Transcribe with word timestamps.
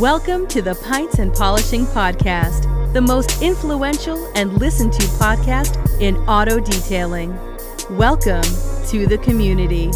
Welcome 0.00 0.46
to 0.46 0.62
the 0.62 0.76
Pints 0.76 1.18
and 1.18 1.30
Polishing 1.30 1.84
Podcast, 1.84 2.94
the 2.94 3.02
most 3.02 3.42
influential 3.42 4.32
and 4.34 4.50
listened 4.54 4.94
to 4.94 5.02
podcast 5.02 5.76
in 6.00 6.16
auto 6.26 6.58
detailing. 6.58 7.36
Welcome 7.98 8.40
to 8.86 9.06
the 9.06 9.18
community. 9.22 9.90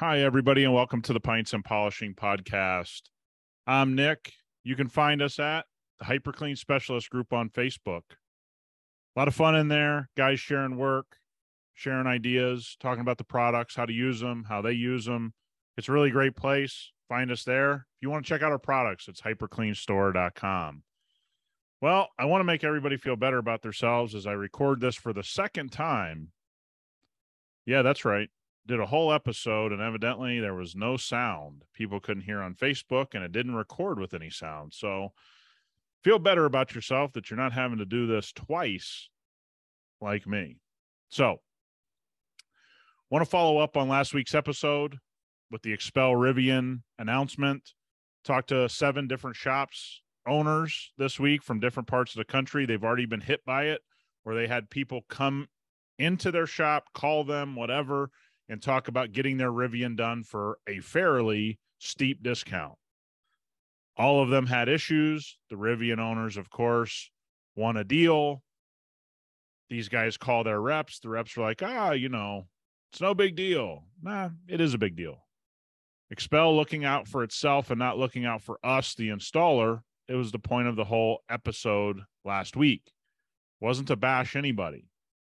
Hi, 0.00 0.18
everybody, 0.18 0.64
and 0.64 0.74
welcome 0.74 1.00
to 1.02 1.12
the 1.12 1.20
Pints 1.20 1.52
and 1.52 1.64
Polishing 1.64 2.12
Podcast. 2.12 3.02
I'm 3.68 3.94
Nick. 3.94 4.32
You 4.64 4.74
can 4.74 4.88
find 4.88 5.22
us 5.22 5.38
at 5.38 5.66
the 6.00 6.06
Hyperclean 6.06 6.58
Specialist 6.58 7.08
Group 7.08 7.32
on 7.32 7.50
Facebook. 7.50 8.02
A 9.14 9.20
lot 9.20 9.28
of 9.28 9.34
fun 9.36 9.54
in 9.54 9.68
there, 9.68 10.10
guys 10.16 10.40
sharing 10.40 10.76
work, 10.76 11.18
sharing 11.74 12.08
ideas, 12.08 12.76
talking 12.80 13.00
about 13.00 13.18
the 13.18 13.24
products, 13.24 13.76
how 13.76 13.86
to 13.86 13.92
use 13.92 14.18
them, 14.18 14.46
how 14.48 14.60
they 14.60 14.72
use 14.72 15.04
them. 15.04 15.34
It's 15.76 15.88
a 15.88 15.92
really 15.92 16.10
great 16.10 16.36
place. 16.36 16.92
Find 17.08 17.30
us 17.30 17.44
there. 17.44 17.86
If 17.96 18.02
you 18.02 18.10
want 18.10 18.24
to 18.24 18.28
check 18.28 18.42
out 18.42 18.52
our 18.52 18.58
products, 18.58 19.08
it's 19.08 19.20
hypercleanstore.com. 19.20 20.82
Well, 21.80 22.08
I 22.18 22.26
want 22.26 22.40
to 22.40 22.44
make 22.44 22.62
everybody 22.62 22.96
feel 22.96 23.16
better 23.16 23.38
about 23.38 23.62
themselves 23.62 24.14
as 24.14 24.26
I 24.26 24.32
record 24.32 24.80
this 24.80 24.94
for 24.94 25.12
the 25.12 25.24
second 25.24 25.72
time. 25.72 26.28
Yeah, 27.66 27.82
that's 27.82 28.04
right. 28.04 28.28
Did 28.66 28.80
a 28.80 28.86
whole 28.86 29.12
episode, 29.12 29.72
and 29.72 29.82
evidently 29.82 30.38
there 30.38 30.54
was 30.54 30.76
no 30.76 30.96
sound. 30.96 31.64
People 31.74 31.98
couldn't 31.98 32.22
hear 32.22 32.40
on 32.40 32.54
Facebook, 32.54 33.14
and 33.14 33.24
it 33.24 33.32
didn't 33.32 33.56
record 33.56 33.98
with 33.98 34.14
any 34.14 34.30
sound. 34.30 34.72
So 34.72 35.12
feel 36.04 36.18
better 36.18 36.44
about 36.44 36.74
yourself 36.74 37.12
that 37.12 37.30
you're 37.30 37.40
not 37.40 37.52
having 37.52 37.78
to 37.78 37.84
do 37.84 38.06
this 38.06 38.32
twice 38.32 39.08
like 40.00 40.26
me. 40.26 40.58
So, 41.08 41.40
want 43.10 43.24
to 43.24 43.30
follow 43.30 43.58
up 43.58 43.76
on 43.76 43.88
last 43.88 44.14
week's 44.14 44.34
episode 44.34 44.98
with 45.52 45.62
the 45.62 45.76
XPEL 45.76 46.14
Rivian 46.14 46.80
announcement. 46.98 47.74
Talked 48.24 48.48
to 48.48 48.68
seven 48.68 49.06
different 49.06 49.36
shops 49.36 50.02
owners 50.26 50.92
this 50.98 51.20
week 51.20 51.42
from 51.42 51.60
different 51.60 51.88
parts 51.88 52.14
of 52.14 52.18
the 52.18 52.24
country. 52.24 52.64
They've 52.64 52.82
already 52.82 53.06
been 53.06 53.20
hit 53.20 53.44
by 53.44 53.64
it, 53.64 53.82
where 54.22 54.34
they 54.34 54.46
had 54.46 54.70
people 54.70 55.02
come 55.08 55.48
into 55.98 56.30
their 56.30 56.46
shop, 56.46 56.84
call 56.94 57.24
them, 57.24 57.54
whatever, 57.54 58.10
and 58.48 58.62
talk 58.62 58.88
about 58.88 59.12
getting 59.12 59.36
their 59.36 59.50
Rivian 59.50 59.96
done 59.96 60.22
for 60.22 60.58
a 60.66 60.80
fairly 60.80 61.58
steep 61.78 62.22
discount. 62.22 62.74
All 63.96 64.22
of 64.22 64.30
them 64.30 64.46
had 64.46 64.68
issues. 64.68 65.38
The 65.50 65.56
Rivian 65.56 65.98
owners, 65.98 66.36
of 66.36 66.48
course, 66.48 67.10
won 67.56 67.76
a 67.76 67.84
deal. 67.84 68.42
These 69.68 69.88
guys 69.88 70.16
call 70.16 70.44
their 70.44 70.60
reps. 70.60 71.00
The 71.00 71.08
reps 71.08 71.36
were 71.36 71.44
like, 71.44 71.62
ah, 71.62 71.92
you 71.92 72.08
know, 72.08 72.46
it's 72.92 73.00
no 73.00 73.14
big 73.14 73.36
deal. 73.36 73.84
Nah, 74.02 74.30
it 74.48 74.60
is 74.60 74.74
a 74.74 74.78
big 74.78 74.96
deal. 74.96 75.21
XPEL 76.12 76.54
looking 76.54 76.84
out 76.84 77.08
for 77.08 77.22
itself 77.22 77.70
and 77.70 77.78
not 77.78 77.98
looking 77.98 78.24
out 78.24 78.42
for 78.42 78.58
us, 78.62 78.94
the 78.94 79.08
installer. 79.08 79.80
It 80.08 80.14
was 80.14 80.32
the 80.32 80.38
point 80.38 80.68
of 80.68 80.76
the 80.76 80.84
whole 80.84 81.22
episode 81.30 82.00
last 82.24 82.56
week. 82.56 82.82
It 83.60 83.64
wasn't 83.64 83.88
to 83.88 83.96
bash 83.96 84.36
anybody. 84.36 84.88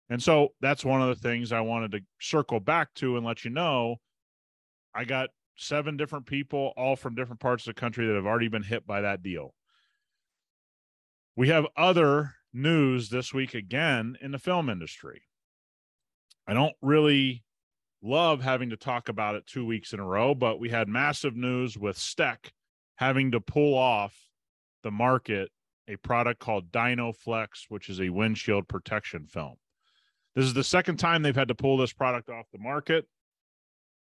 And 0.10 0.22
so 0.22 0.50
that's 0.62 0.84
one 0.84 1.02
of 1.02 1.10
the 1.10 1.22
things 1.22 1.52
I 1.52 1.62
wanted 1.62 1.92
to 1.92 2.02
circle 2.20 2.60
back 2.60 2.94
to 2.96 3.18
and 3.18 3.26
let 3.26 3.46
you 3.46 3.52
know. 3.52 3.98
I 4.94 5.06
got 5.06 5.30
seven 5.56 5.98
different 5.98 6.26
people, 6.26 6.74
all 6.76 6.96
from 6.96 7.16
different 7.16 7.40
parts 7.40 7.68
of 7.68 7.76
the 7.76 7.80
country, 7.80 8.08
that 8.08 8.16
have 8.16 8.26
already 8.26 8.48
been 8.48 8.64
hit 8.64 8.86
by 8.86 9.02
that 9.02 9.22
deal. 9.22 9.54
We 11.36 11.50
have 11.50 11.66
other 11.76 12.36
news 12.54 13.10
this 13.10 13.34
week 13.34 13.54
again 13.54 14.18
in 14.22 14.32
the 14.32 14.40
film 14.40 14.70
industry. 14.70 15.24
I 16.48 16.54
don't 16.54 16.76
really 16.82 17.44
love 18.04 18.42
having 18.42 18.70
to 18.70 18.78
talk 18.78 19.10
about 19.10 19.36
it 19.36 19.48
two 19.48 19.66
weeks 19.66 19.94
in 19.94 20.00
a 20.00 20.06
row, 20.06 20.36
but 20.36 20.60
we 20.60 20.70
had 20.70 20.88
massive 20.88 21.36
news 21.36 21.78
with 21.78 21.98
STEK 21.98 22.52
having 22.96 23.32
to 23.32 23.40
pull 23.40 23.76
off 23.76 24.16
the 24.84 24.92
market 24.92 25.50
a 25.88 25.96
product 25.98 26.40
called 26.40 26.72
DynoFlex, 26.72 27.66
which 27.70 27.90
is 27.90 28.00
a 28.00 28.10
windshield 28.10 28.68
protection 28.68 29.26
film. 29.26 29.56
This 30.36 30.46
is 30.46 30.54
the 30.54 30.64
second 30.64 30.98
time 30.98 31.22
they've 31.22 31.36
had 31.36 31.50
to 31.50 31.56
pull 31.56 31.78
this 31.78 31.94
product 31.94 32.30
off 32.30 32.46
the 32.52 32.60
market. 32.60 33.06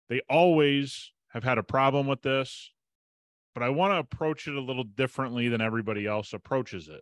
They 0.10 0.22
always 0.30 1.12
have 1.30 1.44
had 1.44 1.58
a 1.58 1.64
problem 1.64 2.08
with 2.08 2.22
this, 2.22 2.72
but 3.54 3.64
I 3.64 3.70
want 3.70 3.94
to 3.94 3.98
approach 3.98 4.48
it 4.48 4.56
a 4.56 4.62
little 4.62 4.84
differently 4.84 5.50
than 5.50 5.62
everybody 5.62 6.06
else 6.06 6.34
approaches 6.34 6.88
it. 6.88 7.02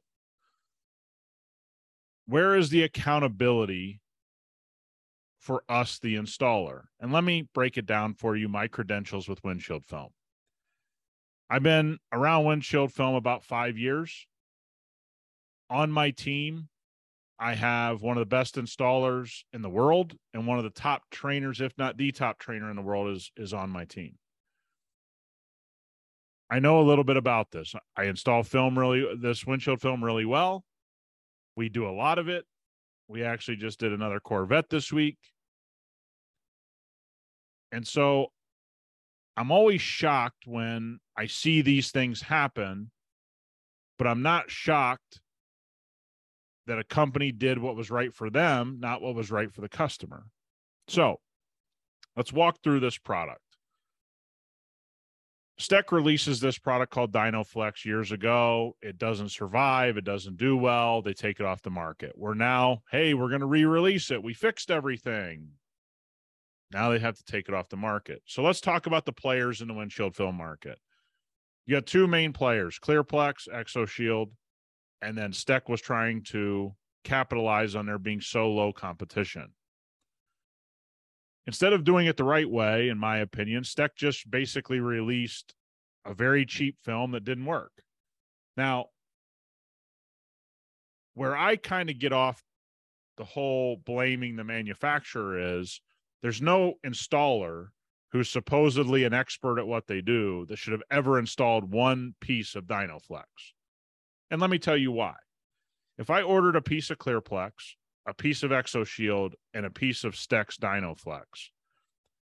Where 2.27 2.55
is 2.55 2.69
the 2.69 2.83
accountability 2.83 4.01
for 5.45 5.63
us, 5.69 5.99
the 5.99 6.15
installer. 6.15 6.85
And 6.99 7.13
let 7.13 7.23
me 7.23 7.47
break 7.53 7.77
it 7.77 7.85
down 7.85 8.15
for 8.15 8.35
you 8.35 8.49
my 8.49 8.67
credentials 8.67 9.29
with 9.29 9.43
windshield 9.43 9.85
film. 9.85 10.09
I've 11.51 11.61
been 11.61 11.99
around 12.11 12.45
windshield 12.45 12.91
film 12.91 13.13
about 13.13 13.43
five 13.43 13.77
years. 13.77 14.25
On 15.69 15.91
my 15.91 16.09
team, 16.09 16.67
I 17.37 17.53
have 17.53 18.01
one 18.01 18.17
of 18.17 18.21
the 18.21 18.25
best 18.25 18.55
installers 18.55 19.43
in 19.53 19.61
the 19.61 19.69
world 19.69 20.15
and 20.33 20.47
one 20.47 20.57
of 20.57 20.63
the 20.63 20.71
top 20.71 21.03
trainers, 21.11 21.61
if 21.61 21.77
not 21.77 21.95
the 21.95 22.11
top 22.11 22.39
trainer 22.39 22.71
in 22.71 22.75
the 22.75 22.81
world, 22.81 23.15
is, 23.15 23.31
is 23.37 23.53
on 23.53 23.69
my 23.69 23.85
team. 23.85 24.15
I 26.49 26.57
know 26.57 26.79
a 26.79 26.83
little 26.87 27.03
bit 27.03 27.17
about 27.17 27.51
this. 27.51 27.75
I 27.95 28.05
install 28.05 28.41
film 28.41 28.79
really, 28.79 29.15
this 29.21 29.45
windshield 29.45 29.79
film 29.81 30.03
really 30.03 30.25
well. 30.25 30.63
We 31.55 31.69
do 31.69 31.87
a 31.87 31.93
lot 31.93 32.17
of 32.17 32.29
it. 32.29 32.45
We 33.07 33.23
actually 33.23 33.57
just 33.57 33.79
did 33.79 33.93
another 33.93 34.19
Corvette 34.19 34.69
this 34.69 34.91
week. 34.91 35.17
And 37.75 37.85
so 37.85 38.27
I'm 39.35 39.51
always 39.51 39.81
shocked 39.81 40.47
when 40.47 40.99
I 41.17 41.25
see 41.25 41.61
these 41.61 41.91
things 41.91 42.21
happen, 42.21 42.89
but 43.97 44.07
I'm 44.07 44.21
not 44.21 44.49
shocked 44.49 45.19
that 46.67 46.79
a 46.79 46.85
company 46.85 47.33
did 47.33 47.59
what 47.59 47.75
was 47.75 47.91
right 47.91 48.13
for 48.13 48.29
them, 48.29 48.77
not 48.79 49.01
what 49.01 49.13
was 49.13 49.29
right 49.29 49.51
for 49.53 49.59
the 49.59 49.67
customer. 49.67 50.23
So 50.87 51.19
let's 52.15 52.31
walk 52.31 52.59
through 52.63 52.79
this 52.79 52.97
product. 52.97 53.41
STEK 55.57 55.91
releases 55.91 56.39
this 56.39 56.57
product 56.57 56.93
called 56.93 57.11
DynoFlex 57.11 57.83
years 57.83 58.13
ago. 58.13 58.77
It 58.81 58.97
doesn't 58.97 59.29
survive. 59.29 59.97
It 59.97 60.05
doesn't 60.05 60.37
do 60.37 60.55
well. 60.55 61.01
They 61.01 61.13
take 61.13 61.41
it 61.41 61.45
off 61.45 61.61
the 61.61 61.69
market. 61.69 62.13
We're 62.15 62.35
now, 62.35 62.83
hey, 62.89 63.13
we're 63.13 63.27
going 63.27 63.41
to 63.41 63.47
re 63.47 63.65
release 63.65 64.11
it. 64.11 64.23
We 64.23 64.33
fixed 64.33 64.71
everything. 64.71 65.49
Now 66.71 66.89
they 66.89 66.99
have 66.99 67.17
to 67.17 67.23
take 67.23 67.47
it 67.47 67.53
off 67.53 67.69
the 67.69 67.77
market. 67.77 68.21
So 68.25 68.41
let's 68.43 68.61
talk 68.61 68.87
about 68.87 69.05
the 69.05 69.13
players 69.13 69.61
in 69.61 69.67
the 69.67 69.73
windshield 69.73 70.15
film 70.15 70.35
market. 70.35 70.79
You 71.65 71.75
got 71.75 71.85
two 71.85 72.07
main 72.07 72.33
players, 72.33 72.79
Clearplex, 72.79 73.47
ExoShield, 73.49 74.31
and 75.01 75.17
then 75.17 75.33
STEK 75.33 75.69
was 75.69 75.81
trying 75.81 76.23
to 76.23 76.73
capitalize 77.03 77.75
on 77.75 77.85
there 77.85 77.99
being 77.99 78.21
so 78.21 78.51
low 78.51 78.73
competition. 78.73 79.53
Instead 81.47 81.73
of 81.73 81.83
doing 81.83 82.07
it 82.07 82.17
the 82.17 82.23
right 82.23 82.49
way, 82.49 82.89
in 82.89 82.97
my 82.97 83.17
opinion, 83.17 83.63
STEK 83.63 83.95
just 83.95 84.29
basically 84.29 84.79
released 84.79 85.53
a 86.05 86.13
very 86.13 86.45
cheap 86.45 86.77
film 86.83 87.11
that 87.11 87.23
didn't 87.23 87.45
work. 87.45 87.71
Now, 88.57 88.87
where 91.13 91.35
I 91.37 91.55
kind 91.55 91.89
of 91.89 91.99
get 91.99 92.13
off 92.13 92.43
the 93.17 93.23
whole 93.23 93.77
blaming 93.77 94.35
the 94.35 94.43
manufacturer 94.43 95.59
is 95.59 95.81
there's 96.25 96.41
no 96.41 96.73
installer 96.83 97.67
who's 98.11 98.31
supposedly 98.31 99.03
an 99.03 99.13
expert 99.13 99.59
at 99.59 99.67
what 99.67 99.85
they 99.85 100.01
do 100.01 100.43
that 100.47 100.57
should 100.57 100.71
have 100.71 100.81
ever 100.89 101.19
installed 101.19 101.71
one 101.71 102.15
piece 102.19 102.55
of 102.55 102.63
Dynoflex. 102.63 103.25
And 104.31 104.41
let 104.41 104.49
me 104.49 104.57
tell 104.57 104.75
you 104.75 104.91
why. 104.91 105.13
If 105.99 106.09
I 106.09 106.23
ordered 106.23 106.55
a 106.55 106.63
piece 106.63 106.89
of 106.89 106.97
Clearplex, 106.97 107.51
a 108.07 108.15
piece 108.15 108.41
of 108.41 108.49
ExoShield, 108.49 109.33
and 109.53 109.67
a 109.67 109.69
piece 109.69 110.03
of 110.03 110.15
STEK's 110.15 110.57
Dynoflex, 110.57 111.25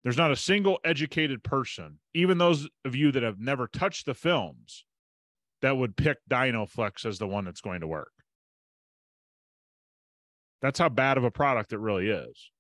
there's 0.05 0.17
not 0.17 0.31
a 0.31 0.37
single 0.37 0.79
educated 0.85 1.43
person, 1.43 1.99
even 2.15 2.39
those 2.39 2.69
of 2.85 2.95
you 2.95 3.11
that 3.11 3.25
have 3.25 3.41
never 3.41 3.67
touched 3.67 4.07
the 4.07 4.15
films, 4.15 4.85
that 5.61 5.77
would 5.77 5.97
pick 5.97 6.19
Dynoflex 6.31 7.05
as 7.05 7.19
the 7.19 7.27
one 7.27 7.47
that's 7.47 7.63
going 7.63 7.81
to 7.81 7.89
work. 7.89 8.13
That's 10.63 10.79
how 10.79 10.89
bad 10.89 11.19
of 11.19 11.25
a 11.25 11.33
product 11.33 11.73
it 11.73 11.81
really 11.81 12.11
is. 12.11 12.53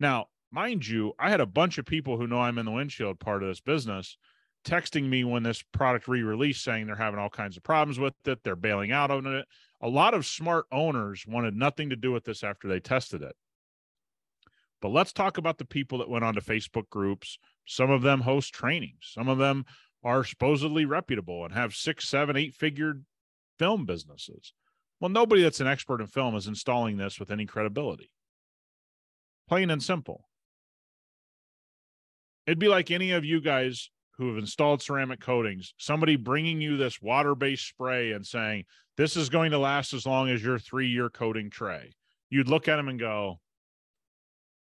Now, 0.00 0.28
mind 0.50 0.86
you, 0.86 1.12
I 1.18 1.30
had 1.30 1.40
a 1.40 1.46
bunch 1.46 1.78
of 1.78 1.86
people 1.86 2.16
who 2.16 2.26
know 2.26 2.40
I'm 2.40 2.58
in 2.58 2.66
the 2.66 2.72
windshield 2.72 3.20
part 3.20 3.42
of 3.42 3.48
this 3.48 3.60
business 3.60 4.16
texting 4.64 5.08
me 5.08 5.24
when 5.24 5.42
this 5.42 5.62
product 5.72 6.08
re-released 6.08 6.62
saying 6.62 6.86
they're 6.86 6.96
having 6.96 7.18
all 7.18 7.30
kinds 7.30 7.56
of 7.56 7.62
problems 7.62 7.98
with 7.98 8.14
it 8.26 8.42
they're 8.42 8.56
bailing 8.56 8.92
out 8.92 9.10
on 9.10 9.26
it. 9.26 9.46
A 9.80 9.88
lot 9.88 10.14
of 10.14 10.26
smart 10.26 10.66
owners 10.72 11.24
wanted 11.26 11.54
nothing 11.54 11.90
to 11.90 11.96
do 11.96 12.12
with 12.12 12.24
this 12.24 12.42
after 12.42 12.68
they 12.68 12.80
tested 12.80 13.22
it. 13.22 13.36
But 14.80 14.88
let's 14.88 15.12
talk 15.12 15.38
about 15.38 15.58
the 15.58 15.64
people 15.64 15.98
that 15.98 16.08
went 16.08 16.24
onto 16.24 16.40
facebook 16.40 16.88
groups. 16.90 17.38
Some 17.66 17.90
of 17.90 18.02
them 18.02 18.20
host 18.20 18.52
trainings. 18.52 19.10
Some 19.12 19.28
of 19.28 19.38
them 19.38 19.64
are 20.04 20.24
supposedly 20.24 20.84
reputable 20.84 21.44
and 21.44 21.54
have 21.54 21.74
six 21.74 22.08
seven 22.08 22.36
eight 22.36 22.54
figured 22.54 23.04
film 23.58 23.86
businesses. 23.86 24.52
Well 25.00 25.08
nobody 25.08 25.42
that's 25.42 25.60
an 25.60 25.66
expert 25.66 26.00
in 26.00 26.08
film 26.08 26.34
is 26.36 26.46
installing 26.46 26.96
this 26.96 27.18
with 27.20 27.30
any 27.30 27.46
credibility. 27.46 28.10
Plain 29.48 29.70
and 29.70 29.82
simple 29.82 30.28
It'd 32.48 32.58
be 32.58 32.68
like 32.68 32.90
any 32.90 33.10
of 33.10 33.26
you 33.26 33.42
guys 33.42 33.90
who 34.16 34.28
have 34.28 34.38
installed 34.38 34.80
ceramic 34.80 35.20
coatings, 35.20 35.74
somebody 35.76 36.16
bringing 36.16 36.62
you 36.62 36.78
this 36.78 37.02
water 37.02 37.34
based 37.34 37.68
spray 37.68 38.12
and 38.12 38.26
saying, 38.26 38.64
this 38.96 39.18
is 39.18 39.28
going 39.28 39.50
to 39.50 39.58
last 39.58 39.92
as 39.92 40.06
long 40.06 40.30
as 40.30 40.42
your 40.42 40.58
three 40.58 40.88
year 40.88 41.10
coating 41.10 41.50
tray, 41.50 41.92
you'd 42.30 42.48
look 42.48 42.66
at 42.66 42.76
them 42.76 42.88
and 42.88 42.98
go, 42.98 43.38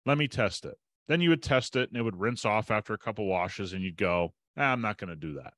let 0.07 0.17
me 0.17 0.29
test 0.29 0.65
it. 0.65 0.79
Then 1.09 1.21
you 1.21 1.29
would 1.29 1.43
test 1.43 1.77
it 1.77 1.91
and 1.91 1.99
it 1.99 2.03
would 2.03 2.19
rinse 2.19 2.47
off 2.47 2.71
after 2.71 2.95
a 2.95 2.99
couple 2.99 3.27
washes 3.27 3.75
and 3.75 3.83
you'd 3.83 3.99
go, 3.99 4.33
ah, 4.57 4.73
I'm 4.73 4.81
not 4.81 4.97
going 4.97 5.11
to 5.11 5.17
do 5.17 5.35
that. 5.35 5.53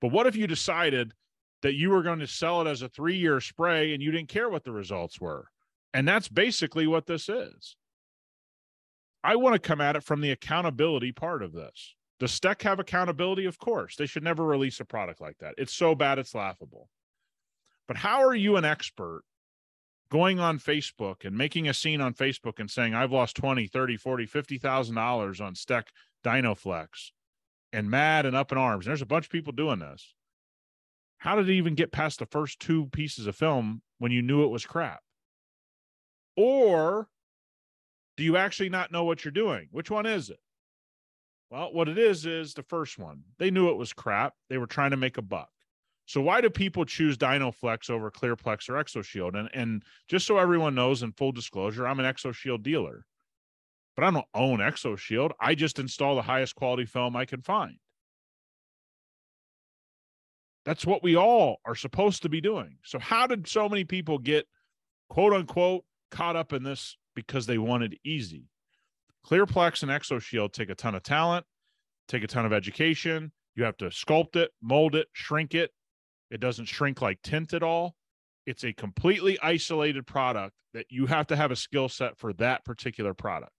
But 0.00 0.12
what 0.12 0.28
if 0.28 0.36
you 0.36 0.46
decided 0.46 1.14
that 1.62 1.74
you 1.74 1.90
were 1.90 2.04
going 2.04 2.20
to 2.20 2.28
sell 2.28 2.60
it 2.60 2.70
as 2.70 2.82
a 2.82 2.88
three 2.88 3.16
year 3.16 3.40
spray 3.40 3.92
and 3.92 4.00
you 4.00 4.12
didn't 4.12 4.28
care 4.28 4.48
what 4.48 4.62
the 4.62 4.70
results 4.70 5.20
were? 5.20 5.48
And 5.92 6.06
that's 6.06 6.28
basically 6.28 6.86
what 6.86 7.06
this 7.06 7.28
is. 7.28 7.74
I 9.22 9.36
want 9.36 9.54
to 9.54 9.58
come 9.58 9.80
at 9.80 9.96
it 9.96 10.04
from 10.04 10.20
the 10.20 10.30
accountability 10.30 11.12
part 11.12 11.42
of 11.42 11.52
this. 11.52 11.94
Does 12.18 12.32
STEK 12.32 12.62
have 12.62 12.78
accountability? 12.78 13.46
Of 13.46 13.58
course. 13.58 13.96
They 13.96 14.06
should 14.06 14.22
never 14.22 14.44
release 14.44 14.80
a 14.80 14.84
product 14.84 15.20
like 15.20 15.38
that. 15.38 15.54
It's 15.58 15.72
so 15.72 15.94
bad, 15.94 16.18
it's 16.18 16.34
laughable. 16.34 16.88
But 17.88 17.96
how 17.96 18.22
are 18.24 18.34
you 18.34 18.56
an 18.56 18.64
expert 18.64 19.22
going 20.10 20.38
on 20.38 20.58
Facebook 20.58 21.24
and 21.24 21.36
making 21.36 21.68
a 21.68 21.74
scene 21.74 22.00
on 22.00 22.14
Facebook 22.14 22.60
and 22.60 22.70
saying, 22.70 22.94
I've 22.94 23.12
lost 23.12 23.36
20, 23.36 23.66
30, 23.66 23.96
40, 23.96 24.26
$50,000 24.26 25.40
on 25.40 25.54
STEK 25.54 25.88
Dynoflex 26.24 26.86
and 27.72 27.90
mad 27.90 28.26
and 28.26 28.36
up 28.36 28.52
in 28.52 28.58
arms? 28.58 28.86
And 28.86 28.90
there's 28.90 29.02
a 29.02 29.06
bunch 29.06 29.26
of 29.26 29.32
people 29.32 29.52
doing 29.52 29.78
this. 29.78 30.14
How 31.18 31.36
did 31.36 31.48
it 31.48 31.54
even 31.54 31.74
get 31.74 31.92
past 31.92 32.18
the 32.18 32.26
first 32.26 32.60
two 32.60 32.86
pieces 32.86 33.26
of 33.26 33.36
film 33.36 33.82
when 33.98 34.12
you 34.12 34.22
knew 34.22 34.44
it 34.44 34.50
was 34.50 34.64
crap? 34.64 35.00
Or 36.36 37.08
do 38.20 38.24
you 38.26 38.36
actually 38.36 38.68
not 38.68 38.92
know 38.92 39.04
what 39.04 39.24
you're 39.24 39.32
doing? 39.32 39.66
Which 39.72 39.90
one 39.90 40.04
is 40.04 40.28
it? 40.28 40.40
Well, 41.48 41.72
what 41.72 41.88
it 41.88 41.96
is 41.96 42.26
is 42.26 42.52
the 42.52 42.62
first 42.62 42.98
one. 42.98 43.22
They 43.38 43.50
knew 43.50 43.70
it 43.70 43.78
was 43.78 43.94
crap. 43.94 44.34
They 44.50 44.58
were 44.58 44.66
trying 44.66 44.90
to 44.90 44.98
make 44.98 45.16
a 45.16 45.22
buck. 45.22 45.48
So 46.04 46.20
why 46.20 46.42
do 46.42 46.50
people 46.50 46.84
choose 46.84 47.16
Dynoflex 47.16 47.88
over 47.88 48.10
Clearplex 48.10 48.68
or 48.68 48.74
ExoShield? 48.74 49.38
And 49.38 49.48
and 49.54 49.82
just 50.06 50.26
so 50.26 50.36
everyone 50.36 50.74
knows, 50.74 51.02
in 51.02 51.12
full 51.12 51.32
disclosure, 51.32 51.88
I'm 51.88 51.98
an 51.98 52.04
ExoShield 52.04 52.62
dealer, 52.62 53.06
but 53.96 54.04
I 54.04 54.10
don't 54.10 54.26
own 54.34 54.58
ExoShield. 54.58 55.30
I 55.40 55.54
just 55.54 55.78
install 55.78 56.14
the 56.14 56.20
highest 56.20 56.56
quality 56.56 56.84
film 56.84 57.16
I 57.16 57.24
can 57.24 57.40
find. 57.40 57.76
That's 60.66 60.84
what 60.84 61.02
we 61.02 61.16
all 61.16 61.56
are 61.64 61.74
supposed 61.74 62.20
to 62.24 62.28
be 62.28 62.42
doing. 62.42 62.76
So 62.84 62.98
how 62.98 63.26
did 63.26 63.48
so 63.48 63.66
many 63.66 63.84
people 63.84 64.18
get 64.18 64.46
quote 65.08 65.32
unquote 65.32 65.84
caught 66.10 66.36
up 66.36 66.52
in 66.52 66.64
this 66.64 66.98
because 67.14 67.46
they 67.46 67.58
wanted 67.58 67.98
easy. 68.04 68.48
Clearplex 69.26 69.82
and 69.82 69.90
ExoShield 69.90 70.52
take 70.52 70.70
a 70.70 70.74
ton 70.74 70.94
of 70.94 71.02
talent, 71.02 71.44
take 72.08 72.24
a 72.24 72.26
ton 72.26 72.46
of 72.46 72.52
education. 72.52 73.32
You 73.54 73.64
have 73.64 73.76
to 73.78 73.86
sculpt 73.86 74.36
it, 74.36 74.50
mold 74.62 74.94
it, 74.94 75.08
shrink 75.12 75.54
it. 75.54 75.70
It 76.30 76.40
doesn't 76.40 76.66
shrink 76.66 77.02
like 77.02 77.20
tint 77.22 77.52
at 77.52 77.62
all. 77.62 77.94
It's 78.46 78.64
a 78.64 78.72
completely 78.72 79.38
isolated 79.42 80.06
product 80.06 80.54
that 80.72 80.86
you 80.88 81.06
have 81.06 81.26
to 81.28 81.36
have 81.36 81.50
a 81.50 81.56
skill 81.56 81.88
set 81.88 82.16
for 82.16 82.32
that 82.34 82.64
particular 82.64 83.12
product. 83.12 83.52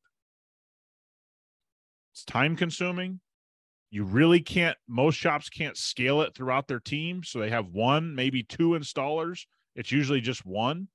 It's 2.14 2.26
time 2.26 2.56
consuming. 2.56 3.20
You 3.90 4.06
really 4.06 4.40
can't, 4.40 4.78
most 4.88 5.16
shops 5.16 5.50
can't 5.50 5.78
scale 5.78 6.22
it 6.22 6.34
throughout 6.34 6.68
their 6.68 6.80
team. 6.80 7.24
So 7.24 7.40
they 7.40 7.50
have 7.50 7.68
one, 7.68 8.16
maybe 8.16 8.44
two 8.44 8.70
installers. 8.70 9.42
It's 9.76 9.92
usually 9.92 10.22
just 10.22 10.46
one 10.46 10.88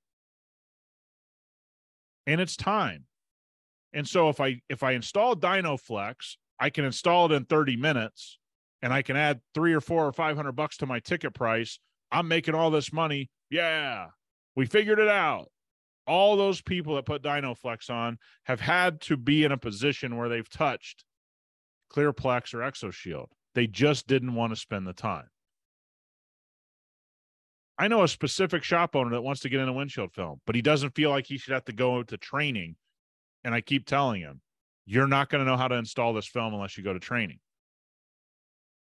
and 2.27 2.41
it's 2.41 2.57
time. 2.57 3.05
And 3.93 4.07
so 4.07 4.29
if 4.29 4.41
I 4.41 4.61
if 4.69 4.83
I 4.83 4.93
install 4.93 5.37
Dynoflex, 5.37 6.37
I 6.59 6.71
can 6.71 6.85
install 6.85 7.31
it 7.31 7.35
in 7.35 7.45
30 7.45 7.77
minutes 7.77 8.39
and 8.83 8.93
I 8.93 9.03
can 9.03 9.17
add 9.17 9.41
3 9.55 9.73
or 9.73 9.81
4 9.81 10.07
or 10.07 10.13
500 10.13 10.53
bucks 10.53 10.77
to 10.79 10.87
my 10.87 11.01
ticket 11.01 11.35
price. 11.35 11.79
I'm 12.11 12.29
making 12.29 12.55
all 12.55 12.71
this 12.71 12.93
money. 12.93 13.31
Yeah. 13.51 14.07
We 14.55 14.67
figured 14.67 14.99
it 14.99 15.09
out. 15.09 15.51
All 16.07 16.37
those 16.37 16.63
people 16.63 16.95
that 16.97 17.05
put 17.05 17.23
Dynoflex 17.23 17.91
on 17.91 18.19
have 18.45 18.61
had 18.61 19.01
to 19.03 19.17
be 19.17 19.45
in 19.45 19.53
a 19.53 19.59
position 19.59 20.17
where 20.17 20.29
they've 20.29 20.49
touched 20.49 21.05
Clearplex 21.93 22.55
or 22.55 22.59
ExoShield. 22.59 23.27
They 23.55 23.67
just 23.67 24.07
didn't 24.07 24.35
want 24.35 24.53
to 24.53 24.57
spend 24.57 24.87
the 24.87 24.93
time. 24.93 25.27
I 27.79 27.89
know 27.89 28.03
a 28.03 28.09
specific 28.09 28.63
shop 28.63 28.97
owner 28.97 29.11
that 29.11 29.23
wants 29.23 29.43
to 29.43 29.49
get 29.49 29.61
in 29.61 29.69
a 29.69 29.73
windshield 29.73 30.13
film, 30.13 30.41
but 30.47 30.55
he 30.55 30.63
doesn't 30.63 30.95
feel 30.95 31.11
like 31.11 31.27
he 31.27 31.37
should 31.37 31.53
have 31.53 31.67
to 31.67 31.73
go 31.73 32.03
to 32.03 32.17
training. 32.17 32.77
And 33.45 33.55
I 33.55 33.61
keep 33.61 33.87
telling 33.87 34.23
him, 34.23 34.41
you're 34.87 35.07
not 35.07 35.29
going 35.29 35.45
to 35.45 35.51
know 35.51 35.57
how 35.57 35.69
to 35.69 35.75
install 35.75 36.15
this 36.15 36.27
film 36.27 36.55
unless 36.55 36.79
you 36.79 36.85
go 36.85 36.93
to 36.93 36.99
training. 36.99 37.39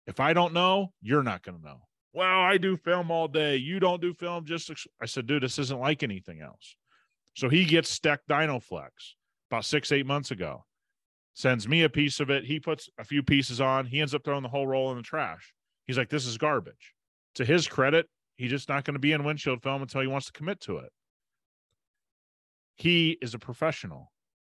If 0.06 0.20
I 0.20 0.32
don't 0.32 0.52
know, 0.52 0.92
you're 1.00 1.22
not 1.22 1.42
going 1.42 1.58
to 1.58 1.64
know. 1.64 1.80
Well, 2.12 2.40
I 2.40 2.58
do 2.58 2.76
film 2.76 3.10
all 3.10 3.28
day. 3.28 3.56
You 3.56 3.80
don't 3.80 4.02
do 4.02 4.12
film. 4.12 4.44
Just 4.44 4.70
I 5.00 5.06
said, 5.06 5.26
dude, 5.26 5.42
this 5.42 5.58
isn't 5.58 5.80
like 5.80 6.02
anything 6.02 6.42
else. 6.42 6.76
So 7.34 7.48
he 7.48 7.64
gets 7.64 7.88
STEK 7.88 8.20
Dynoflex 8.28 8.90
about 9.50 9.64
six, 9.64 9.90
eight 9.92 10.06
months 10.06 10.30
ago. 10.30 10.64
Sends 11.34 11.66
me 11.66 11.82
a 11.82 11.88
piece 11.88 12.20
of 12.20 12.28
it. 12.28 12.44
He 12.44 12.60
puts 12.60 12.90
a 12.98 13.04
few 13.04 13.22
pieces 13.22 13.60
on. 13.60 13.86
He 13.86 14.00
ends 14.00 14.14
up 14.14 14.22
throwing 14.24 14.42
the 14.42 14.50
whole 14.50 14.66
roll 14.66 14.90
in 14.90 14.98
the 14.98 15.02
trash. 15.02 15.54
He's 15.86 15.96
like, 15.96 16.10
this 16.10 16.26
is 16.26 16.36
garbage. 16.36 16.92
To 17.36 17.44
his 17.44 17.66
credit, 17.66 18.06
He's 18.36 18.50
just 18.50 18.68
not 18.68 18.84
going 18.84 18.94
to 18.94 19.00
be 19.00 19.12
in 19.12 19.24
windshield 19.24 19.62
film 19.62 19.82
until 19.82 20.00
he 20.00 20.06
wants 20.06 20.26
to 20.26 20.32
commit 20.32 20.60
to 20.62 20.78
it. 20.78 20.92
He 22.76 23.18
is 23.22 23.34
a 23.34 23.38
professional. 23.38 24.12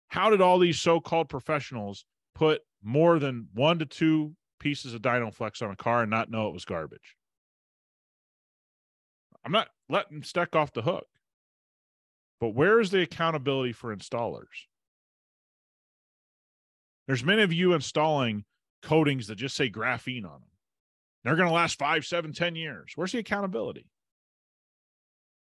How 0.08 0.30
did 0.30 0.40
all 0.40 0.58
these 0.58 0.80
so 0.80 1.00
called 1.00 1.28
professionals 1.28 2.04
put 2.34 2.62
more 2.82 3.18
than 3.18 3.48
one 3.52 3.78
to 3.80 3.86
two 3.86 4.34
pieces 4.60 4.94
of 4.94 5.02
Dynoflex 5.02 5.60
on 5.62 5.70
a 5.70 5.76
car 5.76 6.02
and 6.02 6.10
not 6.10 6.30
know 6.30 6.48
it 6.48 6.54
was 6.54 6.64
garbage? 6.64 7.16
I'm 9.44 9.52
not 9.52 9.68
letting 9.88 10.22
STEK 10.22 10.56
off 10.56 10.72
the 10.72 10.82
hook. 10.82 11.06
But 12.40 12.54
where 12.54 12.80
is 12.80 12.90
the 12.90 13.02
accountability 13.02 13.72
for 13.72 13.94
installers? 13.94 14.66
There's 17.06 17.24
many 17.24 17.42
of 17.42 17.52
you 17.52 17.74
installing 17.74 18.44
coatings 18.82 19.26
that 19.26 19.36
just 19.36 19.56
say 19.56 19.70
graphene 19.70 20.24
on 20.24 20.40
them. 20.40 20.53
They're 21.24 21.36
going 21.36 21.48
to 21.48 21.54
last 21.54 21.78
five, 21.78 22.04
seven, 22.04 22.32
ten 22.32 22.54
years. 22.54 22.92
Where's 22.94 23.12
the 23.12 23.18
accountability? 23.18 23.86